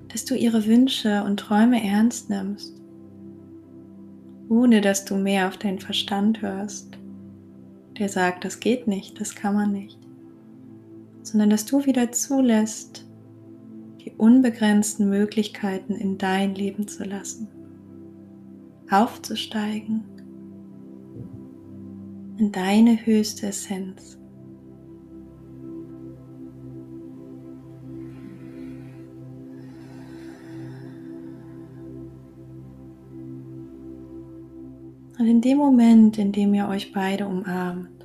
Dass 0.08 0.24
du 0.24 0.34
ihre 0.34 0.66
Wünsche 0.66 1.22
und 1.22 1.38
Träume 1.38 1.84
ernst 1.84 2.28
nimmst, 2.28 2.74
ohne 4.48 4.80
dass 4.80 5.04
du 5.04 5.16
mehr 5.16 5.46
auf 5.46 5.56
deinen 5.58 5.78
Verstand 5.78 6.42
hörst, 6.42 6.98
der 7.98 8.08
sagt, 8.08 8.44
das 8.44 8.58
geht 8.58 8.88
nicht, 8.88 9.20
das 9.20 9.36
kann 9.36 9.54
man 9.54 9.70
nicht 9.70 9.99
sondern 11.30 11.50
dass 11.50 11.64
du 11.64 11.86
wieder 11.86 12.10
zulässt, 12.10 13.06
die 14.00 14.10
unbegrenzten 14.16 15.08
Möglichkeiten 15.08 15.94
in 15.94 16.18
dein 16.18 16.56
Leben 16.56 16.88
zu 16.88 17.04
lassen, 17.04 17.48
aufzusteigen 18.90 20.02
in 22.36 22.50
deine 22.50 23.06
höchste 23.06 23.46
Essenz. 23.46 24.18
Und 35.18 35.26
in 35.26 35.42
dem 35.42 35.58
Moment, 35.58 36.18
in 36.18 36.32
dem 36.32 36.54
ihr 36.54 36.66
euch 36.66 36.92
beide 36.92 37.26
umarmt, 37.26 37.99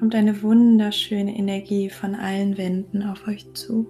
kommt 0.00 0.14
eine 0.14 0.42
wunderschöne 0.42 1.36
Energie 1.36 1.90
von 1.90 2.14
allen 2.14 2.56
Wänden 2.56 3.02
auf 3.02 3.28
euch 3.28 3.52
zu. 3.52 3.86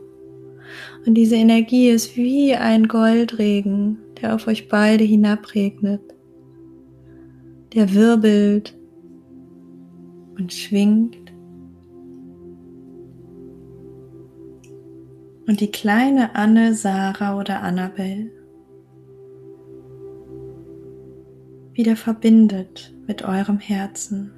Und 1.06 1.14
diese 1.14 1.36
Energie 1.36 1.88
ist 1.88 2.16
wie 2.16 2.56
ein 2.56 2.88
Goldregen, 2.88 3.98
der 4.20 4.34
auf 4.34 4.48
euch 4.48 4.68
beide 4.68 5.04
hinabregnet. 5.04 6.02
Der 7.74 7.94
wirbelt 7.94 8.76
und 10.36 10.52
schwingt. 10.52 11.32
Und 15.46 15.60
die 15.60 15.70
kleine 15.70 16.34
Anne, 16.34 16.74
Sarah 16.74 17.38
oder 17.38 17.62
Annabelle 17.62 18.32
wieder 21.72 21.94
verbindet 21.94 22.92
mit 23.06 23.22
eurem 23.22 23.60
Herzen. 23.60 24.32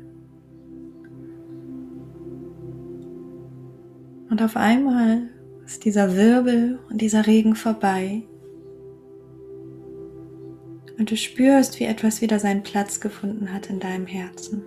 Und 4.32 4.40
auf 4.40 4.56
einmal 4.56 5.24
ist 5.66 5.84
dieser 5.84 6.16
Wirbel 6.16 6.78
und 6.88 7.02
dieser 7.02 7.26
Regen 7.26 7.54
vorbei. 7.54 8.22
Und 10.98 11.10
du 11.10 11.18
spürst, 11.18 11.78
wie 11.78 11.84
etwas 11.84 12.22
wieder 12.22 12.38
seinen 12.38 12.62
Platz 12.62 13.02
gefunden 13.02 13.52
hat 13.52 13.68
in 13.68 13.78
deinem 13.78 14.06
Herzen. 14.06 14.62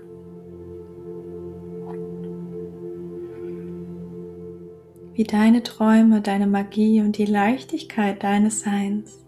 Wie 5.15 5.23
deine 5.23 5.63
Träume, 5.63 6.21
deine 6.21 6.45
Magie 6.45 7.01
und 7.01 7.17
die 7.17 7.25
Leichtigkeit 7.25 8.21
deines 8.21 8.59
Seins 8.59 9.25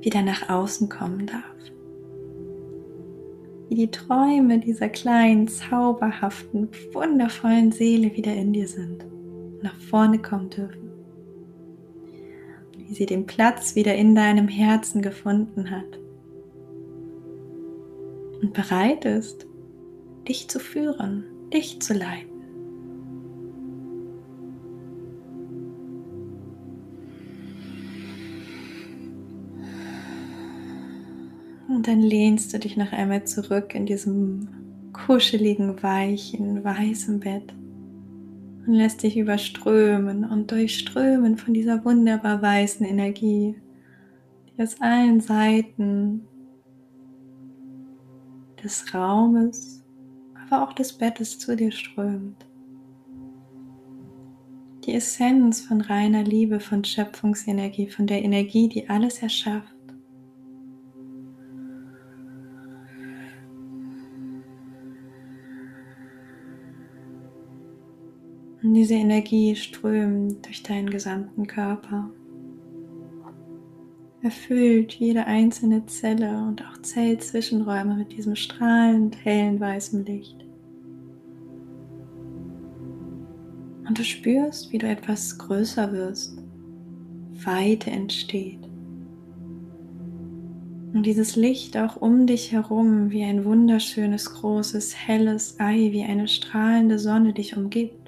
wieder 0.00 0.22
nach 0.22 0.48
außen 0.48 0.88
kommen 0.88 1.26
darf 1.26 1.55
wie 3.68 3.74
die 3.74 3.90
Träume 3.90 4.58
dieser 4.58 4.88
kleinen, 4.88 5.48
zauberhaften, 5.48 6.68
wundervollen 6.92 7.72
Seele 7.72 8.14
wieder 8.14 8.34
in 8.34 8.52
dir 8.52 8.68
sind 8.68 9.04
nach 9.62 9.78
vorne 9.80 10.20
kommen 10.20 10.50
dürfen. 10.50 10.90
Wie 12.76 12.94
sie 12.94 13.06
den 13.06 13.26
Platz 13.26 13.74
wieder 13.74 13.94
in 13.94 14.14
deinem 14.14 14.48
Herzen 14.48 15.02
gefunden 15.02 15.70
hat 15.70 15.98
und 18.40 18.52
bereit 18.52 19.04
ist, 19.04 19.46
dich 20.28 20.48
zu 20.48 20.60
führen, 20.60 21.24
dich 21.52 21.80
zu 21.80 21.94
leiten. 21.94 22.35
Und 31.76 31.88
dann 31.88 32.00
lehnst 32.00 32.54
du 32.54 32.58
dich 32.58 32.78
noch 32.78 32.90
einmal 32.90 33.24
zurück 33.24 33.74
in 33.74 33.84
diesem 33.84 34.48
kuscheligen, 34.94 35.82
weichen, 35.82 36.64
weißen 36.64 37.20
Bett 37.20 37.52
und 38.66 38.72
lässt 38.72 39.02
dich 39.02 39.18
überströmen 39.18 40.24
und 40.24 40.50
durchströmen 40.50 41.36
von 41.36 41.52
dieser 41.52 41.84
wunderbar 41.84 42.40
weißen 42.40 42.86
Energie, 42.86 43.56
die 44.48 44.62
aus 44.62 44.80
allen 44.80 45.20
Seiten 45.20 46.22
des 48.64 48.94
Raumes, 48.94 49.84
aber 50.46 50.66
auch 50.66 50.72
des 50.72 50.94
Bettes 50.94 51.38
zu 51.38 51.56
dir 51.56 51.72
strömt. 51.72 52.46
Die 54.86 54.94
Essenz 54.94 55.60
von 55.60 55.82
reiner 55.82 56.24
Liebe, 56.24 56.58
von 56.58 56.82
Schöpfungsenergie, 56.84 57.88
von 57.88 58.06
der 58.06 58.24
Energie, 58.24 58.66
die 58.66 58.88
alles 58.88 59.18
erschafft. 59.18 59.75
Und 68.66 68.74
diese 68.74 68.94
Energie 68.94 69.54
strömt 69.54 70.44
durch 70.44 70.60
deinen 70.64 70.90
gesamten 70.90 71.46
Körper. 71.46 72.10
Erfüllt 74.22 74.92
jede 74.94 75.24
einzelne 75.26 75.86
Zelle 75.86 76.44
und 76.48 76.64
auch 76.64 76.82
Zellzwischenräume 76.82 77.94
mit 77.94 78.16
diesem 78.16 78.34
strahlend 78.34 79.24
hellen 79.24 79.60
weißen 79.60 80.04
Licht. 80.04 80.44
Und 83.86 83.96
du 83.96 84.02
spürst, 84.02 84.72
wie 84.72 84.78
du 84.78 84.88
etwas 84.88 85.38
größer 85.38 85.92
wirst. 85.92 86.36
Weite 87.44 87.92
entsteht. 87.92 88.68
Und 90.92 91.04
dieses 91.06 91.36
Licht 91.36 91.76
auch 91.76 91.94
um 91.94 92.26
dich 92.26 92.50
herum 92.50 93.12
wie 93.12 93.22
ein 93.22 93.44
wunderschönes, 93.44 94.34
großes, 94.34 94.96
helles 95.06 95.60
Ei, 95.60 95.92
wie 95.92 96.02
eine 96.02 96.26
strahlende 96.26 96.98
Sonne 96.98 97.32
dich 97.32 97.56
umgibt. 97.56 98.05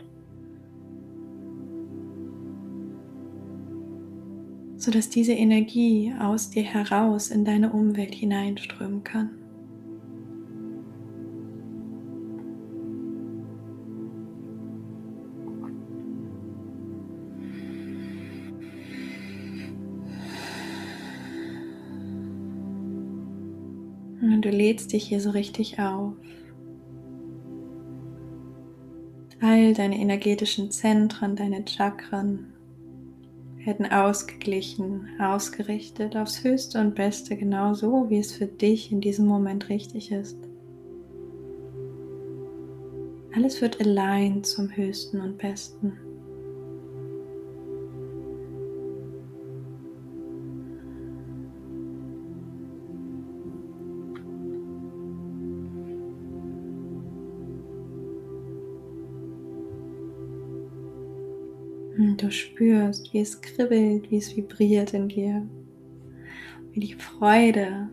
Sodass 4.89 5.11
diese 5.11 5.35
Energie 5.35 6.15
aus 6.19 6.49
dir 6.49 6.63
heraus 6.63 7.31
in 7.31 7.45
deine 7.45 7.75
Umwelt 7.75 8.15
hineinströmen 8.15 9.05
kann. 9.05 9.29
Und 24.23 24.41
du 24.43 24.49
lädst 24.49 24.95
dich 24.95 25.07
hier 25.07 25.21
so 25.21 25.29
richtig 25.29 25.79
auf. 25.79 26.15
All 29.43 29.75
deine 29.75 29.99
energetischen 29.99 30.71
Zentren, 30.71 31.37
deine 31.37 31.63
Chakren 31.69 32.55
werden 33.69 33.93
ausgeglichen, 33.93 35.11
ausgerichtet 35.21 36.17
aufs 36.17 36.43
Höchste 36.43 36.81
und 36.81 36.95
Beste, 36.95 37.37
genau 37.37 37.75
so, 37.75 38.09
wie 38.09 38.19
es 38.19 38.33
für 38.33 38.47
dich 38.47 38.91
in 38.91 39.03
diesem 39.03 39.27
Moment 39.27 39.69
richtig 39.69 40.11
ist. 40.11 40.39
Alles 43.37 43.61
wird 43.61 43.79
allein 43.79 44.43
zum 44.43 44.75
Höchsten 44.75 45.21
und 45.21 45.37
Besten. 45.37 45.99
Du 62.19 62.33
spürst, 62.33 63.13
wie 63.13 63.21
es 63.21 63.41
kribbelt, 63.41 64.11
wie 64.11 64.17
es 64.17 64.37
vibriert 64.37 64.93
in 64.93 65.09
dir, 65.09 65.47
wie 66.73 66.81
die 66.81 66.95
Freude 66.95 67.89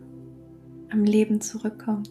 am 0.90 1.04
Leben 1.04 1.40
zurückkommt. 1.40 2.10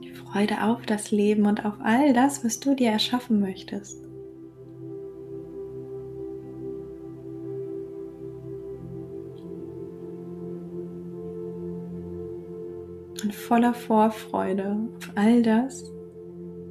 Die 0.00 0.12
Freude 0.12 0.62
auf 0.62 0.86
das 0.86 1.10
Leben 1.10 1.46
und 1.46 1.64
auf 1.64 1.74
all 1.80 2.12
das, 2.12 2.44
was 2.44 2.60
du 2.60 2.76
dir 2.76 2.92
erschaffen 2.92 3.40
möchtest. 3.40 4.00
Und 13.24 13.34
voller 13.34 13.74
Vorfreude 13.74 14.88
auf 14.96 15.10
all 15.16 15.42
das, 15.42 15.90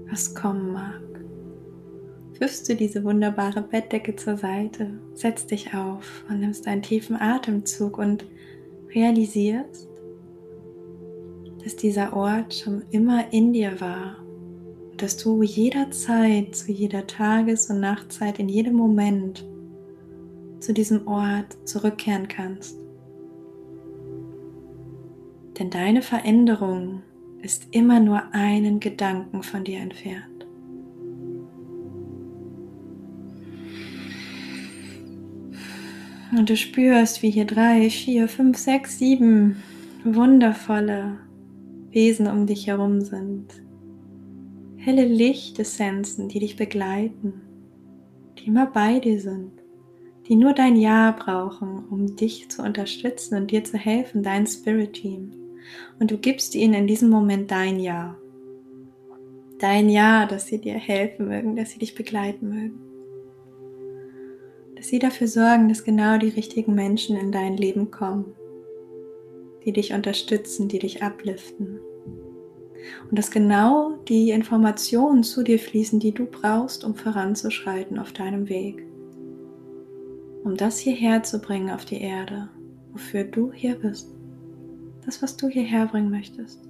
was 0.10 0.34
kommen 0.34 0.72
mag. 0.72 1.09
Wirfst 2.40 2.70
du 2.70 2.76
diese 2.76 3.04
wunderbare 3.04 3.62
Bettdecke 3.62 4.16
zur 4.16 4.38
Seite, 4.38 4.92
setzt 5.14 5.52
dich 5.52 5.74
auf 5.74 6.24
und 6.30 6.40
nimmst 6.40 6.68
einen 6.68 6.82
tiefen 6.82 7.18
Atemzug 7.18 7.98
und 7.98 8.26
realisierst, 8.96 9.90
dass 11.62 11.76
dieser 11.76 12.14
Ort 12.16 12.54
schon 12.54 12.84
immer 12.92 13.34
in 13.34 13.52
dir 13.52 13.82
war 13.82 14.24
und 14.92 15.02
dass 15.02 15.18
du 15.18 15.44
jederzeit, 15.44 16.56
zu 16.56 16.72
jeder 16.72 17.06
Tages- 17.08 17.70
und 17.70 17.82
Nachtzeit, 17.82 18.40
in 18.40 18.48
jedem 18.48 18.76
Moment 18.76 19.46
zu 20.60 20.74
diesem 20.74 21.08
Ort 21.08 21.58
zurückkehren 21.68 22.30
kannst. 22.30 22.80
Denn 25.60 25.70
deine 25.70 26.02
Veränderung 26.02 27.02
ist 27.42 27.68
immer 27.72 28.00
nur 28.00 28.34
einen 28.34 28.80
Gedanken 28.80 29.44
von 29.44 29.66
dir 29.66 29.80
entfernt. 29.80 30.39
Und 36.32 36.50
du 36.50 36.56
spürst, 36.56 37.24
wie 37.24 37.32
hier 37.32 37.46
drei, 37.46 37.90
vier, 37.90 38.28
fünf, 38.28 38.58
sechs, 38.58 39.00
sieben 39.00 39.58
wundervolle 40.04 41.18
Wesen 41.92 42.28
um 42.28 42.46
dich 42.46 42.68
herum 42.68 43.02
sind. 43.02 43.48
Helle 44.78 45.06
Lichtessenzen, 45.06 46.30
die 46.30 46.40
dich 46.40 46.56
begleiten, 46.56 47.42
die 48.38 48.48
immer 48.48 48.68
bei 48.68 49.00
dir 49.00 49.20
sind, 49.20 49.52
die 50.28 50.36
nur 50.36 50.54
dein 50.54 50.76
Ja 50.76 51.12
brauchen, 51.12 51.86
um 51.90 52.16
dich 52.16 52.50
zu 52.50 52.62
unterstützen 52.62 53.36
und 53.36 53.52
dir 53.52 53.64
zu 53.64 53.78
helfen, 53.78 54.22
dein 54.22 54.46
Spirit 54.46 54.94
Team. 54.94 55.32
Und 56.00 56.12
du 56.12 56.18
gibst 56.18 56.56
ihnen 56.56 56.76
in 56.76 56.88
diesem 56.88 57.10
Moment 57.10 57.50
dein 57.52 57.80
Ja. 57.80 58.16
Dein 59.60 59.90
Ja, 59.90 60.26
dass 60.26 60.46
sie 60.46 60.62
dir 60.62 60.76
helfen 60.76 61.28
mögen, 61.28 61.56
dass 61.56 61.72
sie 61.72 61.80
dich 61.80 61.96
begleiten 61.96 62.50
mögen 62.50 62.89
dass 64.80 64.88
sie 64.88 65.00
dafür 65.00 65.28
sorgen, 65.28 65.68
dass 65.68 65.84
genau 65.84 66.18
die 66.18 66.30
richtigen 66.30 66.74
Menschen 66.74 67.18
in 67.18 67.34
dein 67.34 67.58
Leben 67.58 67.92
kommen, 67.92 68.34
die 69.66 69.74
dich 69.74 69.92
unterstützen, 69.92 70.70
die 70.70 70.80
dich 70.80 71.04
upliften. 71.04 71.82
Und 73.10 73.20
dass 73.20 73.30
genau 73.30 73.98
die 74.08 74.30
Informationen 74.30 75.24
zu 75.24 75.44
dir 75.44 75.60
fließen, 75.60 76.00
die 76.00 76.14
du 76.14 76.26
brauchst, 76.26 76.86
um 76.86 76.96
voranzuschreiten 76.96 78.00
auf 78.00 78.14
deinem 78.14 78.48
Weg. 78.48 78.86
Um 80.46 80.56
das 80.56 80.80
hierher 80.80 81.24
zu 81.24 81.40
bringen 81.40 81.72
auf 81.72 81.84
die 81.84 82.00
Erde, 82.00 82.48
wofür 82.94 83.26
du 83.26 83.52
hier 83.52 83.76
bist. 83.76 84.16
Das, 85.06 85.22
was 85.22 85.36
du 85.36 85.50
hierher 85.50 85.88
bringen 85.88 86.10
möchtest. 86.10 86.69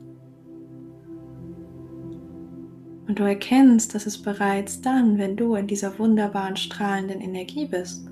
Und 3.10 3.18
du 3.18 3.24
erkennst, 3.24 3.96
dass 3.96 4.06
es 4.06 4.20
bereits 4.22 4.82
dann, 4.82 5.18
wenn 5.18 5.36
du 5.36 5.56
in 5.56 5.66
dieser 5.66 5.98
wunderbaren 5.98 6.56
strahlenden 6.56 7.22
Energie 7.22 7.66
bist, 7.66 8.08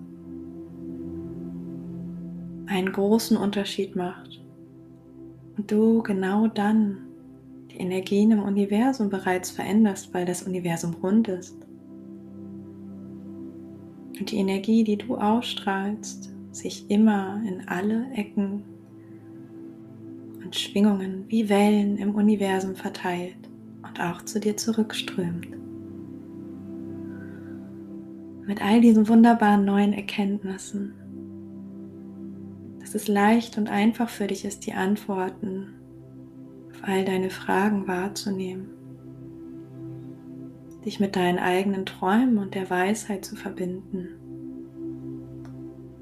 einen 2.65 2.91
großen 2.91 3.37
Unterschied 3.37 3.95
macht. 3.95 4.41
Und 5.55 5.71
du 5.71 6.01
genau 6.01 6.47
dann 6.47 6.97
die 7.69 7.77
Energien 7.77 8.31
im 8.31 8.41
Universum 8.41 9.11
bereits 9.11 9.51
veränderst, 9.51 10.15
weil 10.15 10.25
das 10.25 10.41
Universum 10.41 10.95
rund 10.95 11.27
ist. 11.27 11.55
Und 14.19 14.31
die 14.31 14.37
Energie, 14.37 14.83
die 14.83 14.97
du 14.97 15.15
ausstrahlst, 15.15 16.33
sich 16.51 16.89
immer 16.89 17.39
in 17.47 17.67
alle 17.67 18.11
Ecken 18.15 18.63
und 20.43 20.55
Schwingungen 20.55 21.25
wie 21.27 21.49
Wellen 21.49 21.97
im 21.97 22.15
Universum 22.15 22.75
verteilt 22.75 23.46
auch 23.99 24.21
zu 24.23 24.39
dir 24.39 24.57
zurückströmt. 24.57 25.47
Mit 28.45 28.61
all 28.63 28.81
diesen 28.81 29.07
wunderbaren 29.07 29.65
neuen 29.65 29.93
Erkenntnissen, 29.93 30.93
dass 32.79 32.95
es 32.95 33.07
leicht 33.09 33.57
und 33.57 33.69
einfach 33.69 34.07
für 34.07 34.27
dich 34.27 34.45
ist, 34.45 34.65
die 34.65 34.73
Antworten 34.73 35.73
auf 36.71 36.79
all 36.83 37.03
deine 37.03 37.29
Fragen 37.29 37.87
wahrzunehmen, 37.87 38.69
dich 40.85 40.99
mit 41.01 41.17
deinen 41.17 41.39
eigenen 41.39 41.85
Träumen 41.85 42.37
und 42.37 42.55
der 42.55 42.69
Weisheit 42.69 43.25
zu 43.25 43.35
verbinden, 43.35 44.07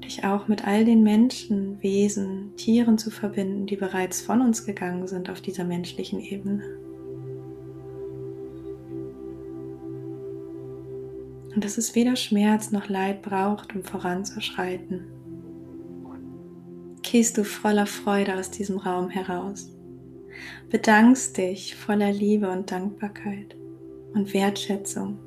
dich 0.04 0.24
auch 0.24 0.46
mit 0.46 0.64
all 0.66 0.84
den 0.84 1.02
Menschen, 1.02 1.82
Wesen, 1.82 2.54
Tieren 2.56 2.96
zu 2.96 3.10
verbinden, 3.10 3.66
die 3.66 3.76
bereits 3.76 4.20
von 4.20 4.40
uns 4.40 4.64
gegangen 4.64 5.08
sind 5.08 5.28
auf 5.28 5.40
dieser 5.40 5.64
menschlichen 5.64 6.20
Ebene. 6.20 6.62
Und 11.56 11.64
dass 11.64 11.78
es 11.78 11.94
weder 11.94 12.16
Schmerz 12.16 12.70
noch 12.70 12.90
Leid 12.90 13.22
braucht, 13.22 13.74
um 13.74 13.82
voranzuschreiten. 13.82 15.06
Gehst 17.00 17.38
du 17.38 17.44
voller 17.44 17.86
Freude 17.86 18.34
aus 18.34 18.50
diesem 18.50 18.76
Raum 18.76 19.08
heraus, 19.08 19.74
bedankst 20.68 21.38
dich 21.38 21.74
voller 21.74 22.12
Liebe 22.12 22.50
und 22.50 22.70
Dankbarkeit 22.70 23.56
und 24.12 24.34
Wertschätzung 24.34 25.18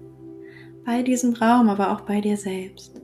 bei 0.85 1.01
diesem 1.01 1.33
Raum, 1.33 1.67
aber 1.67 1.91
auch 1.91 2.01
bei 2.01 2.21
dir 2.21 2.37
selbst. 2.37 3.01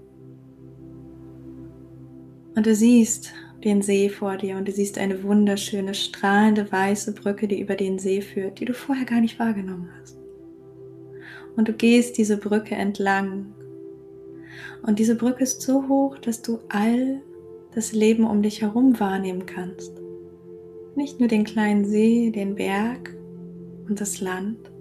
Und 2.56 2.66
du 2.68 2.76
siehst 2.76 3.34
den 3.64 3.82
See 3.82 4.10
vor 4.10 4.38
dir 4.38 4.56
und 4.56 4.68
du 4.68 4.72
siehst 4.72 5.00
eine 5.00 5.24
wunderschöne, 5.24 5.96
strahlende 5.96 6.72
weiße 6.72 7.16
Brücke, 7.16 7.48
die 7.48 7.60
über 7.60 7.76
den 7.76 7.98
See 7.98 8.22
führt, 8.22 8.60
die 8.60 8.66
du 8.66 8.74
vorher 8.76 9.06
gar 9.06 9.20
nicht 9.20 9.40
wahrgenommen 9.40 9.90
hast 10.00 10.15
und 11.56 11.68
du 11.68 11.74
gehst 11.74 12.18
diese 12.18 12.38
Brücke 12.38 12.76
entlang. 12.76 13.54
Und 14.84 15.00
diese 15.00 15.16
Brücke 15.16 15.44
ist 15.44 15.62
so 15.62 15.88
hoch, 15.88 16.18
dass 16.20 16.42
du 16.42 16.60
all 16.70 17.22
das 17.74 17.92
Leben 17.92 18.26
um 18.26 18.42
dich 18.42 18.62
herum 18.62 19.00
wahrnehmen 19.00 19.46
kannst. 19.46 19.94
Nicht 20.96 21.20
nur 21.20 21.28
den 21.28 21.44
kleinen 21.44 21.86
See, 21.86 22.32
den 22.32 22.56
Berg 22.56 23.16
und 23.88 24.00
das 24.00 24.22
Land, 24.22 24.72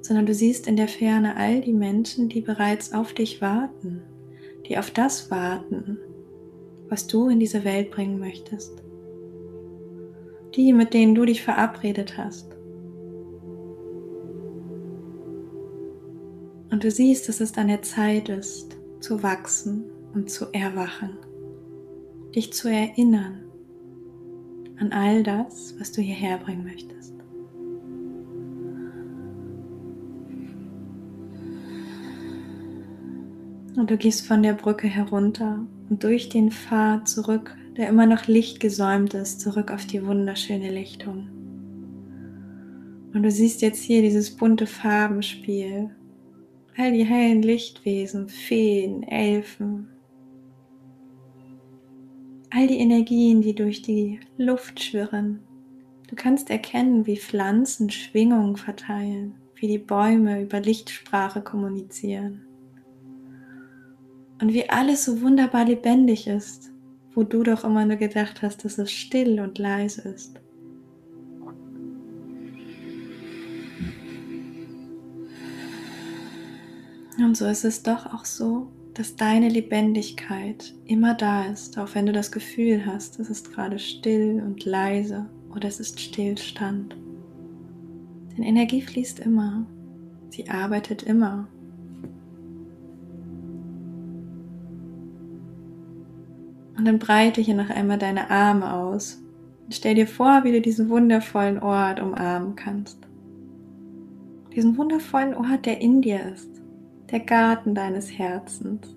sondern 0.00 0.26
du 0.26 0.34
siehst 0.34 0.66
in 0.66 0.76
der 0.76 0.88
Ferne 0.88 1.36
all 1.36 1.60
die 1.60 1.72
Menschen, 1.72 2.28
die 2.28 2.40
bereits 2.40 2.92
auf 2.92 3.12
dich 3.12 3.40
warten, 3.40 4.02
die 4.68 4.78
auf 4.78 4.90
das 4.90 5.30
warten, 5.30 5.98
was 6.88 7.06
du 7.06 7.28
in 7.28 7.38
diese 7.38 7.64
Welt 7.64 7.90
bringen 7.90 8.18
möchtest. 8.18 8.82
Die, 10.54 10.72
mit 10.72 10.94
denen 10.94 11.14
du 11.14 11.24
dich 11.24 11.42
verabredet 11.42 12.16
hast. 12.16 12.55
Und 16.76 16.84
du 16.84 16.90
siehst, 16.90 17.26
dass 17.26 17.40
es 17.40 17.56
an 17.56 17.68
der 17.68 17.80
Zeit 17.80 18.28
ist, 18.28 18.76
zu 19.00 19.22
wachsen 19.22 19.84
und 20.12 20.30
zu 20.30 20.52
erwachen, 20.52 21.16
dich 22.34 22.52
zu 22.52 22.68
erinnern 22.68 23.46
an 24.78 24.92
all 24.92 25.22
das, 25.22 25.74
was 25.78 25.90
du 25.92 26.02
hierher 26.02 26.36
bringen 26.36 26.64
möchtest. 26.64 27.14
Und 33.78 33.90
du 33.90 33.96
gehst 33.96 34.26
von 34.26 34.42
der 34.42 34.52
Brücke 34.52 34.86
herunter 34.86 35.66
und 35.88 36.04
durch 36.04 36.28
den 36.28 36.50
Pfad 36.50 37.08
zurück, 37.08 37.56
der 37.78 37.88
immer 37.88 38.04
noch 38.04 38.26
lichtgesäumt 38.26 39.14
ist, 39.14 39.40
zurück 39.40 39.70
auf 39.70 39.86
die 39.86 40.04
wunderschöne 40.04 40.70
Lichtung. 40.70 41.26
Und 43.14 43.22
du 43.22 43.30
siehst 43.30 43.62
jetzt 43.62 43.82
hier 43.82 44.02
dieses 44.02 44.36
bunte 44.36 44.66
Farbenspiel 44.66 45.95
all 46.76 46.92
die 46.92 47.04
hellen 47.04 47.42
Lichtwesen, 47.42 48.28
Feen, 48.28 49.02
Elfen, 49.02 49.88
all 52.50 52.66
die 52.66 52.78
Energien, 52.78 53.40
die 53.40 53.54
durch 53.54 53.82
die 53.82 54.20
Luft 54.36 54.82
schwirren. 54.82 55.40
Du 56.08 56.16
kannst 56.16 56.50
erkennen, 56.50 57.06
wie 57.06 57.16
Pflanzen 57.16 57.90
Schwingungen 57.90 58.56
verteilen, 58.56 59.34
wie 59.56 59.68
die 59.68 59.78
Bäume 59.78 60.42
über 60.42 60.60
Lichtsprache 60.60 61.40
kommunizieren 61.42 62.42
und 64.40 64.52
wie 64.52 64.68
alles 64.68 65.04
so 65.04 65.22
wunderbar 65.22 65.64
lebendig 65.64 66.26
ist, 66.26 66.70
wo 67.14 67.22
du 67.22 67.42
doch 67.42 67.64
immer 67.64 67.86
nur 67.86 67.96
gedacht 67.96 68.42
hast, 68.42 68.64
dass 68.64 68.78
es 68.78 68.92
still 68.92 69.40
und 69.40 69.58
leise 69.58 70.08
ist. 70.08 70.40
Und 77.18 77.36
so 77.36 77.46
ist 77.46 77.64
es 77.64 77.82
doch 77.82 78.12
auch 78.12 78.24
so, 78.24 78.68
dass 78.94 79.16
deine 79.16 79.48
Lebendigkeit 79.48 80.74
immer 80.86 81.14
da 81.14 81.44
ist, 81.46 81.78
auch 81.78 81.94
wenn 81.94 82.06
du 82.06 82.12
das 82.12 82.30
Gefühl 82.30 82.84
hast, 82.86 83.18
es 83.18 83.30
ist 83.30 83.52
gerade 83.52 83.78
still 83.78 84.42
und 84.44 84.64
leise 84.64 85.26
oder 85.54 85.68
es 85.68 85.80
ist 85.80 86.00
Stillstand. 86.00 86.96
Denn 88.36 88.42
Energie 88.44 88.82
fließt 88.82 89.20
immer, 89.20 89.66
sie 90.28 90.48
arbeitet 90.48 91.02
immer. 91.02 91.48
Und 96.76 96.84
dann 96.84 96.98
breite 96.98 97.40
hier 97.40 97.54
noch 97.54 97.70
einmal 97.70 97.98
deine 97.98 98.30
Arme 98.30 98.72
aus 98.74 99.22
und 99.64 99.74
stell 99.74 99.94
dir 99.94 100.06
vor, 100.06 100.44
wie 100.44 100.52
du 100.52 100.60
diesen 100.60 100.90
wundervollen 100.90 101.58
Ort 101.58 102.00
umarmen 102.00 102.56
kannst. 102.56 102.98
Diesen 104.54 104.76
wundervollen 104.76 105.34
Ort, 105.34 105.64
der 105.64 105.80
in 105.80 106.02
dir 106.02 106.32
ist 106.32 106.55
der 107.10 107.20
Garten 107.20 107.74
deines 107.74 108.10
Herzens. 108.10 108.94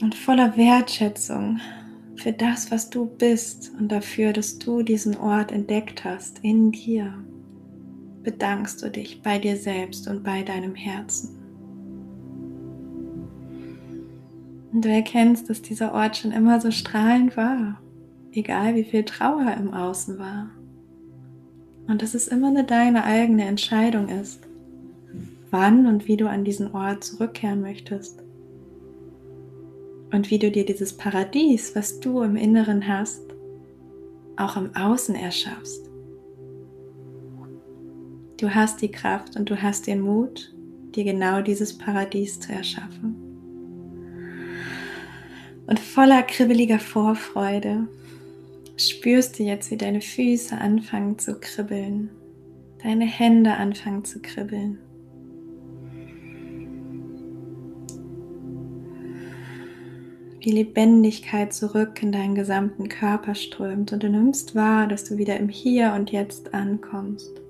Und 0.00 0.14
voller 0.14 0.56
Wertschätzung 0.56 1.60
für 2.16 2.32
das, 2.32 2.70
was 2.70 2.90
du 2.90 3.06
bist 3.06 3.72
und 3.78 3.90
dafür, 3.90 4.32
dass 4.32 4.58
du 4.58 4.82
diesen 4.82 5.16
Ort 5.16 5.52
entdeckt 5.52 6.04
hast 6.04 6.40
in 6.40 6.72
dir, 6.72 7.14
bedankst 8.22 8.82
du 8.82 8.90
dich 8.90 9.22
bei 9.22 9.38
dir 9.38 9.56
selbst 9.56 10.08
und 10.08 10.22
bei 10.22 10.42
deinem 10.42 10.74
Herzen. 10.74 11.38
Und 14.72 14.84
du 14.84 14.88
erkennst, 14.88 15.50
dass 15.50 15.62
dieser 15.62 15.92
Ort 15.92 16.16
schon 16.16 16.32
immer 16.32 16.60
so 16.60 16.70
strahlend 16.70 17.36
war, 17.36 17.80
egal 18.32 18.74
wie 18.74 18.84
viel 18.84 19.04
Trauer 19.04 19.54
im 19.58 19.74
Außen 19.74 20.18
war. 20.18 20.50
Und 21.88 22.02
dass 22.02 22.14
es 22.14 22.28
immer 22.28 22.48
eine 22.48 22.64
deine 22.64 23.04
eigene 23.04 23.44
Entscheidung 23.44 24.08
ist, 24.08 24.40
wann 25.50 25.86
und 25.86 26.08
wie 26.08 26.16
du 26.16 26.28
an 26.28 26.44
diesen 26.44 26.72
Ort 26.72 27.04
zurückkehren 27.04 27.60
möchtest. 27.60 28.22
Und 30.12 30.30
wie 30.30 30.38
du 30.38 30.50
dir 30.50 30.64
dieses 30.64 30.96
Paradies, 30.96 31.74
was 31.74 32.00
du 32.00 32.22
im 32.22 32.36
Inneren 32.36 32.86
hast, 32.86 33.22
auch 34.36 34.56
im 34.56 34.74
Außen 34.74 35.14
erschaffst. 35.14 35.90
Du 38.38 38.54
hast 38.54 38.82
die 38.82 38.90
Kraft 38.90 39.36
und 39.36 39.48
du 39.50 39.62
hast 39.62 39.86
den 39.86 40.00
Mut, 40.00 40.52
dir 40.94 41.04
genau 41.04 41.42
dieses 41.42 41.76
Paradies 41.76 42.40
zu 42.40 42.52
erschaffen. 42.52 43.14
Und 45.66 45.78
voller 45.78 46.22
kribbeliger 46.22 46.78
Vorfreude 46.78 47.86
spürst 48.76 49.38
du 49.38 49.42
jetzt, 49.42 49.70
wie 49.70 49.76
deine 49.76 50.00
Füße 50.00 50.56
anfangen 50.56 51.18
zu 51.18 51.38
kribbeln, 51.38 52.10
deine 52.82 53.04
Hände 53.04 53.54
anfangen 53.54 54.04
zu 54.04 54.20
kribbeln. 54.20 54.78
Wie 60.40 60.50
Lebendigkeit 60.50 61.52
zurück 61.52 62.02
in 62.02 62.10
deinen 62.10 62.34
gesamten 62.34 62.88
Körper 62.88 63.36
strömt 63.36 63.92
und 63.92 64.02
du 64.02 64.08
nimmst 64.08 64.56
wahr, 64.56 64.88
dass 64.88 65.04
du 65.04 65.16
wieder 65.16 65.36
im 65.38 65.48
Hier 65.48 65.92
und 65.94 66.10
Jetzt 66.10 66.52
ankommst. 66.52 67.40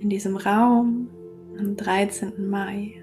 In 0.00 0.10
diesem 0.10 0.36
Raum 0.36 1.08
am 1.56 1.76
13. 1.76 2.50
Mai 2.50 2.94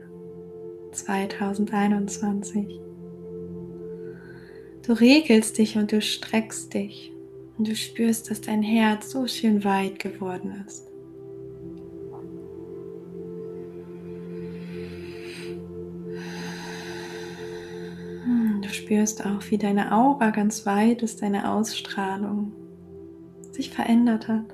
2021. 0.92 2.82
Du 4.86 4.94
regelst 4.94 5.58
dich 5.58 5.78
und 5.78 5.92
du 5.92 6.02
streckst 6.02 6.74
dich 6.74 7.12
und 7.58 7.68
du 7.68 7.76
spürst, 7.76 8.32
dass 8.32 8.42
dein 8.42 8.64
Herz 8.64 9.12
so 9.12 9.28
schön 9.28 9.64
weit 9.64 10.00
geworden 10.00 10.66
ist. 10.66 10.88
Du 18.62 18.70
spürst 18.70 19.26
auch, 19.26 19.42
wie 19.50 19.58
deine 19.58 19.92
Aura 19.92 20.32
ganz 20.32 20.66
weit 20.66 21.04
ist, 21.04 21.22
deine 21.22 21.52
Ausstrahlung 21.52 22.54
sich 23.52 23.70
verändert 23.70 24.28
hat. 24.28 24.46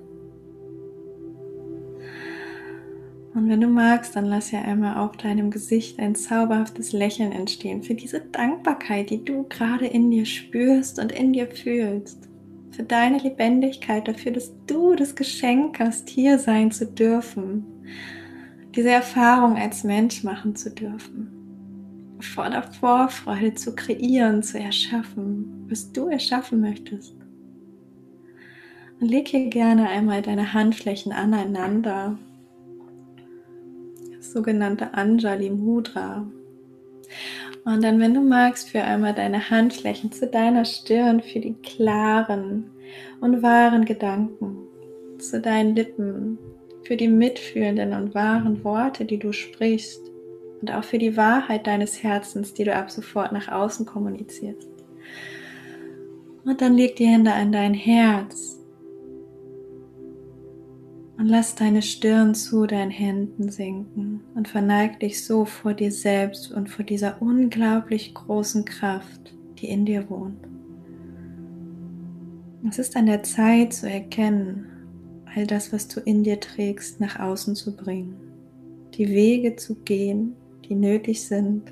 Und 3.37 3.49
wenn 3.49 3.61
du 3.61 3.67
magst, 3.67 4.15
dann 4.15 4.25
lass 4.25 4.49
ja 4.49 4.63
einmal 4.63 4.97
auf 4.97 5.15
deinem 5.15 5.51
Gesicht 5.51 5.99
ein 5.99 6.15
zauberhaftes 6.15 6.91
Lächeln 6.91 7.31
entstehen 7.31 7.83
für 7.83 7.93
diese 7.93 8.19
Dankbarkeit, 8.19 9.11
die 9.11 9.23
du 9.23 9.43
gerade 9.43 9.85
in 9.85 10.09
dir 10.09 10.25
spürst 10.25 10.97
und 10.97 11.11
in 11.11 11.33
dir 11.33 11.45
fühlst. 11.45 12.27
Für 12.71 12.81
deine 12.81 13.19
Lebendigkeit, 13.19 14.07
dafür, 14.07 14.31
dass 14.31 14.51
du 14.65 14.95
das 14.95 15.15
Geschenk 15.15 15.79
hast, 15.79 16.09
hier 16.09 16.39
sein 16.39 16.71
zu 16.71 16.87
dürfen. 16.87 17.63
Diese 18.75 18.89
Erfahrung 18.89 19.55
als 19.55 19.83
Mensch 19.83 20.23
machen 20.23 20.55
zu 20.55 20.71
dürfen. 20.71 22.17
Voller 22.19 22.63
Vorfreude 22.63 23.53
zu 23.53 23.75
kreieren, 23.75 24.41
zu 24.41 24.57
erschaffen, 24.57 25.67
was 25.69 25.91
du 25.91 26.07
erschaffen 26.07 26.59
möchtest. 26.59 27.13
Und 28.99 29.09
leg 29.09 29.27
hier 29.27 29.47
gerne 29.49 29.89
einmal 29.89 30.23
deine 30.23 30.55
Handflächen 30.55 31.11
aneinander 31.11 32.17
sogenannte 34.31 34.93
Anjali 34.93 35.49
Mudra. 35.49 36.25
Und 37.65 37.83
dann, 37.83 37.99
wenn 37.99 38.13
du 38.13 38.21
magst, 38.21 38.69
für 38.69 38.83
einmal 38.83 39.13
deine 39.13 39.49
Handflächen 39.49 40.11
zu 40.11 40.27
deiner 40.27 40.65
Stirn 40.65 41.21
für 41.21 41.39
die 41.39 41.53
klaren 41.55 42.71
und 43.19 43.41
wahren 43.43 43.85
Gedanken, 43.85 44.57
zu 45.19 45.41
deinen 45.41 45.75
Lippen, 45.75 46.37
für 46.83 46.95
die 46.95 47.09
mitfühlenden 47.09 47.93
und 47.93 48.15
wahren 48.15 48.63
Worte, 48.63 49.03
die 49.03 49.19
du 49.19 49.33
sprichst 49.33 50.01
und 50.61 50.73
auch 50.73 50.83
für 50.83 50.97
die 50.97 51.17
Wahrheit 51.17 51.67
deines 51.67 52.01
Herzens, 52.01 52.53
die 52.53 52.63
du 52.63 52.73
ab 52.73 52.89
sofort 52.89 53.31
nach 53.31 53.49
außen 53.49 53.85
kommunizierst. 53.85 54.67
Und 56.45 56.61
dann 56.61 56.75
leg 56.75 56.95
die 56.95 57.07
Hände 57.07 57.33
an 57.33 57.51
dein 57.51 57.73
Herz 57.73 58.56
und 61.17 61.27
lass 61.27 61.55
deine 61.55 61.81
Stirn 61.81 62.35
zu 62.35 62.67
deinen 62.67 62.91
Händen 62.91 63.49
sinken 63.49 64.21
und 64.35 64.47
verneig 64.47 64.99
dich 64.99 65.25
so 65.25 65.45
vor 65.45 65.73
dir 65.73 65.91
selbst 65.91 66.51
und 66.51 66.69
vor 66.69 66.85
dieser 66.85 67.21
unglaublich 67.21 68.13
großen 68.13 68.65
Kraft, 68.65 69.33
die 69.57 69.67
in 69.67 69.85
dir 69.85 70.09
wohnt. 70.09 70.47
Es 72.69 72.77
ist 72.77 72.95
an 72.95 73.07
der 73.07 73.23
Zeit 73.23 73.73
zu 73.73 73.89
erkennen, 73.89 74.67
all 75.35 75.47
das, 75.47 75.73
was 75.73 75.87
du 75.87 76.01
in 76.01 76.23
dir 76.23 76.39
trägst, 76.39 76.99
nach 76.99 77.19
außen 77.19 77.55
zu 77.55 77.75
bringen. 77.75 78.17
Die 78.93 79.07
Wege 79.07 79.55
zu 79.55 79.75
gehen, 79.75 80.35
die 80.67 80.75
nötig 80.75 81.23
sind. 81.25 81.63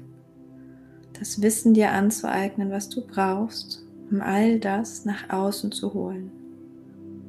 Das 1.14 1.42
Wissen 1.42 1.74
dir 1.74 1.92
anzueignen, 1.92 2.72
was 2.72 2.90
du 2.90 3.06
brauchst, 3.06 3.86
um 4.10 4.22
all 4.22 4.60
das 4.60 5.06
nach 5.06 5.30
außen 5.30 5.72
zu 5.72 5.94
holen 5.94 6.32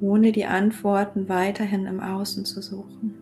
ohne 0.00 0.32
die 0.32 0.46
Antworten 0.46 1.28
weiterhin 1.28 1.86
im 1.86 2.00
Außen 2.00 2.44
zu 2.44 2.62
suchen. 2.62 3.14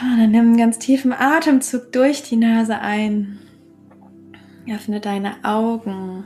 Dann 0.00 0.30
nimm 0.30 0.46
einen 0.46 0.56
ganz 0.56 0.78
tiefen 0.78 1.12
Atemzug 1.12 1.92
durch 1.92 2.22
die 2.22 2.36
Nase 2.36 2.78
ein. 2.78 3.38
Öffne 4.68 5.00
deine 5.00 5.44
Augen 5.44 6.24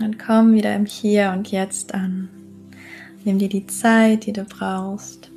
und 0.00 0.18
komm 0.18 0.52
wieder 0.52 0.74
im 0.74 0.86
Hier 0.86 1.32
und 1.36 1.50
Jetzt 1.50 1.94
an. 1.94 2.28
Nimm 3.24 3.38
dir 3.38 3.48
die 3.48 3.66
Zeit, 3.66 4.26
die 4.26 4.32
du 4.32 4.44
brauchst. 4.44 5.30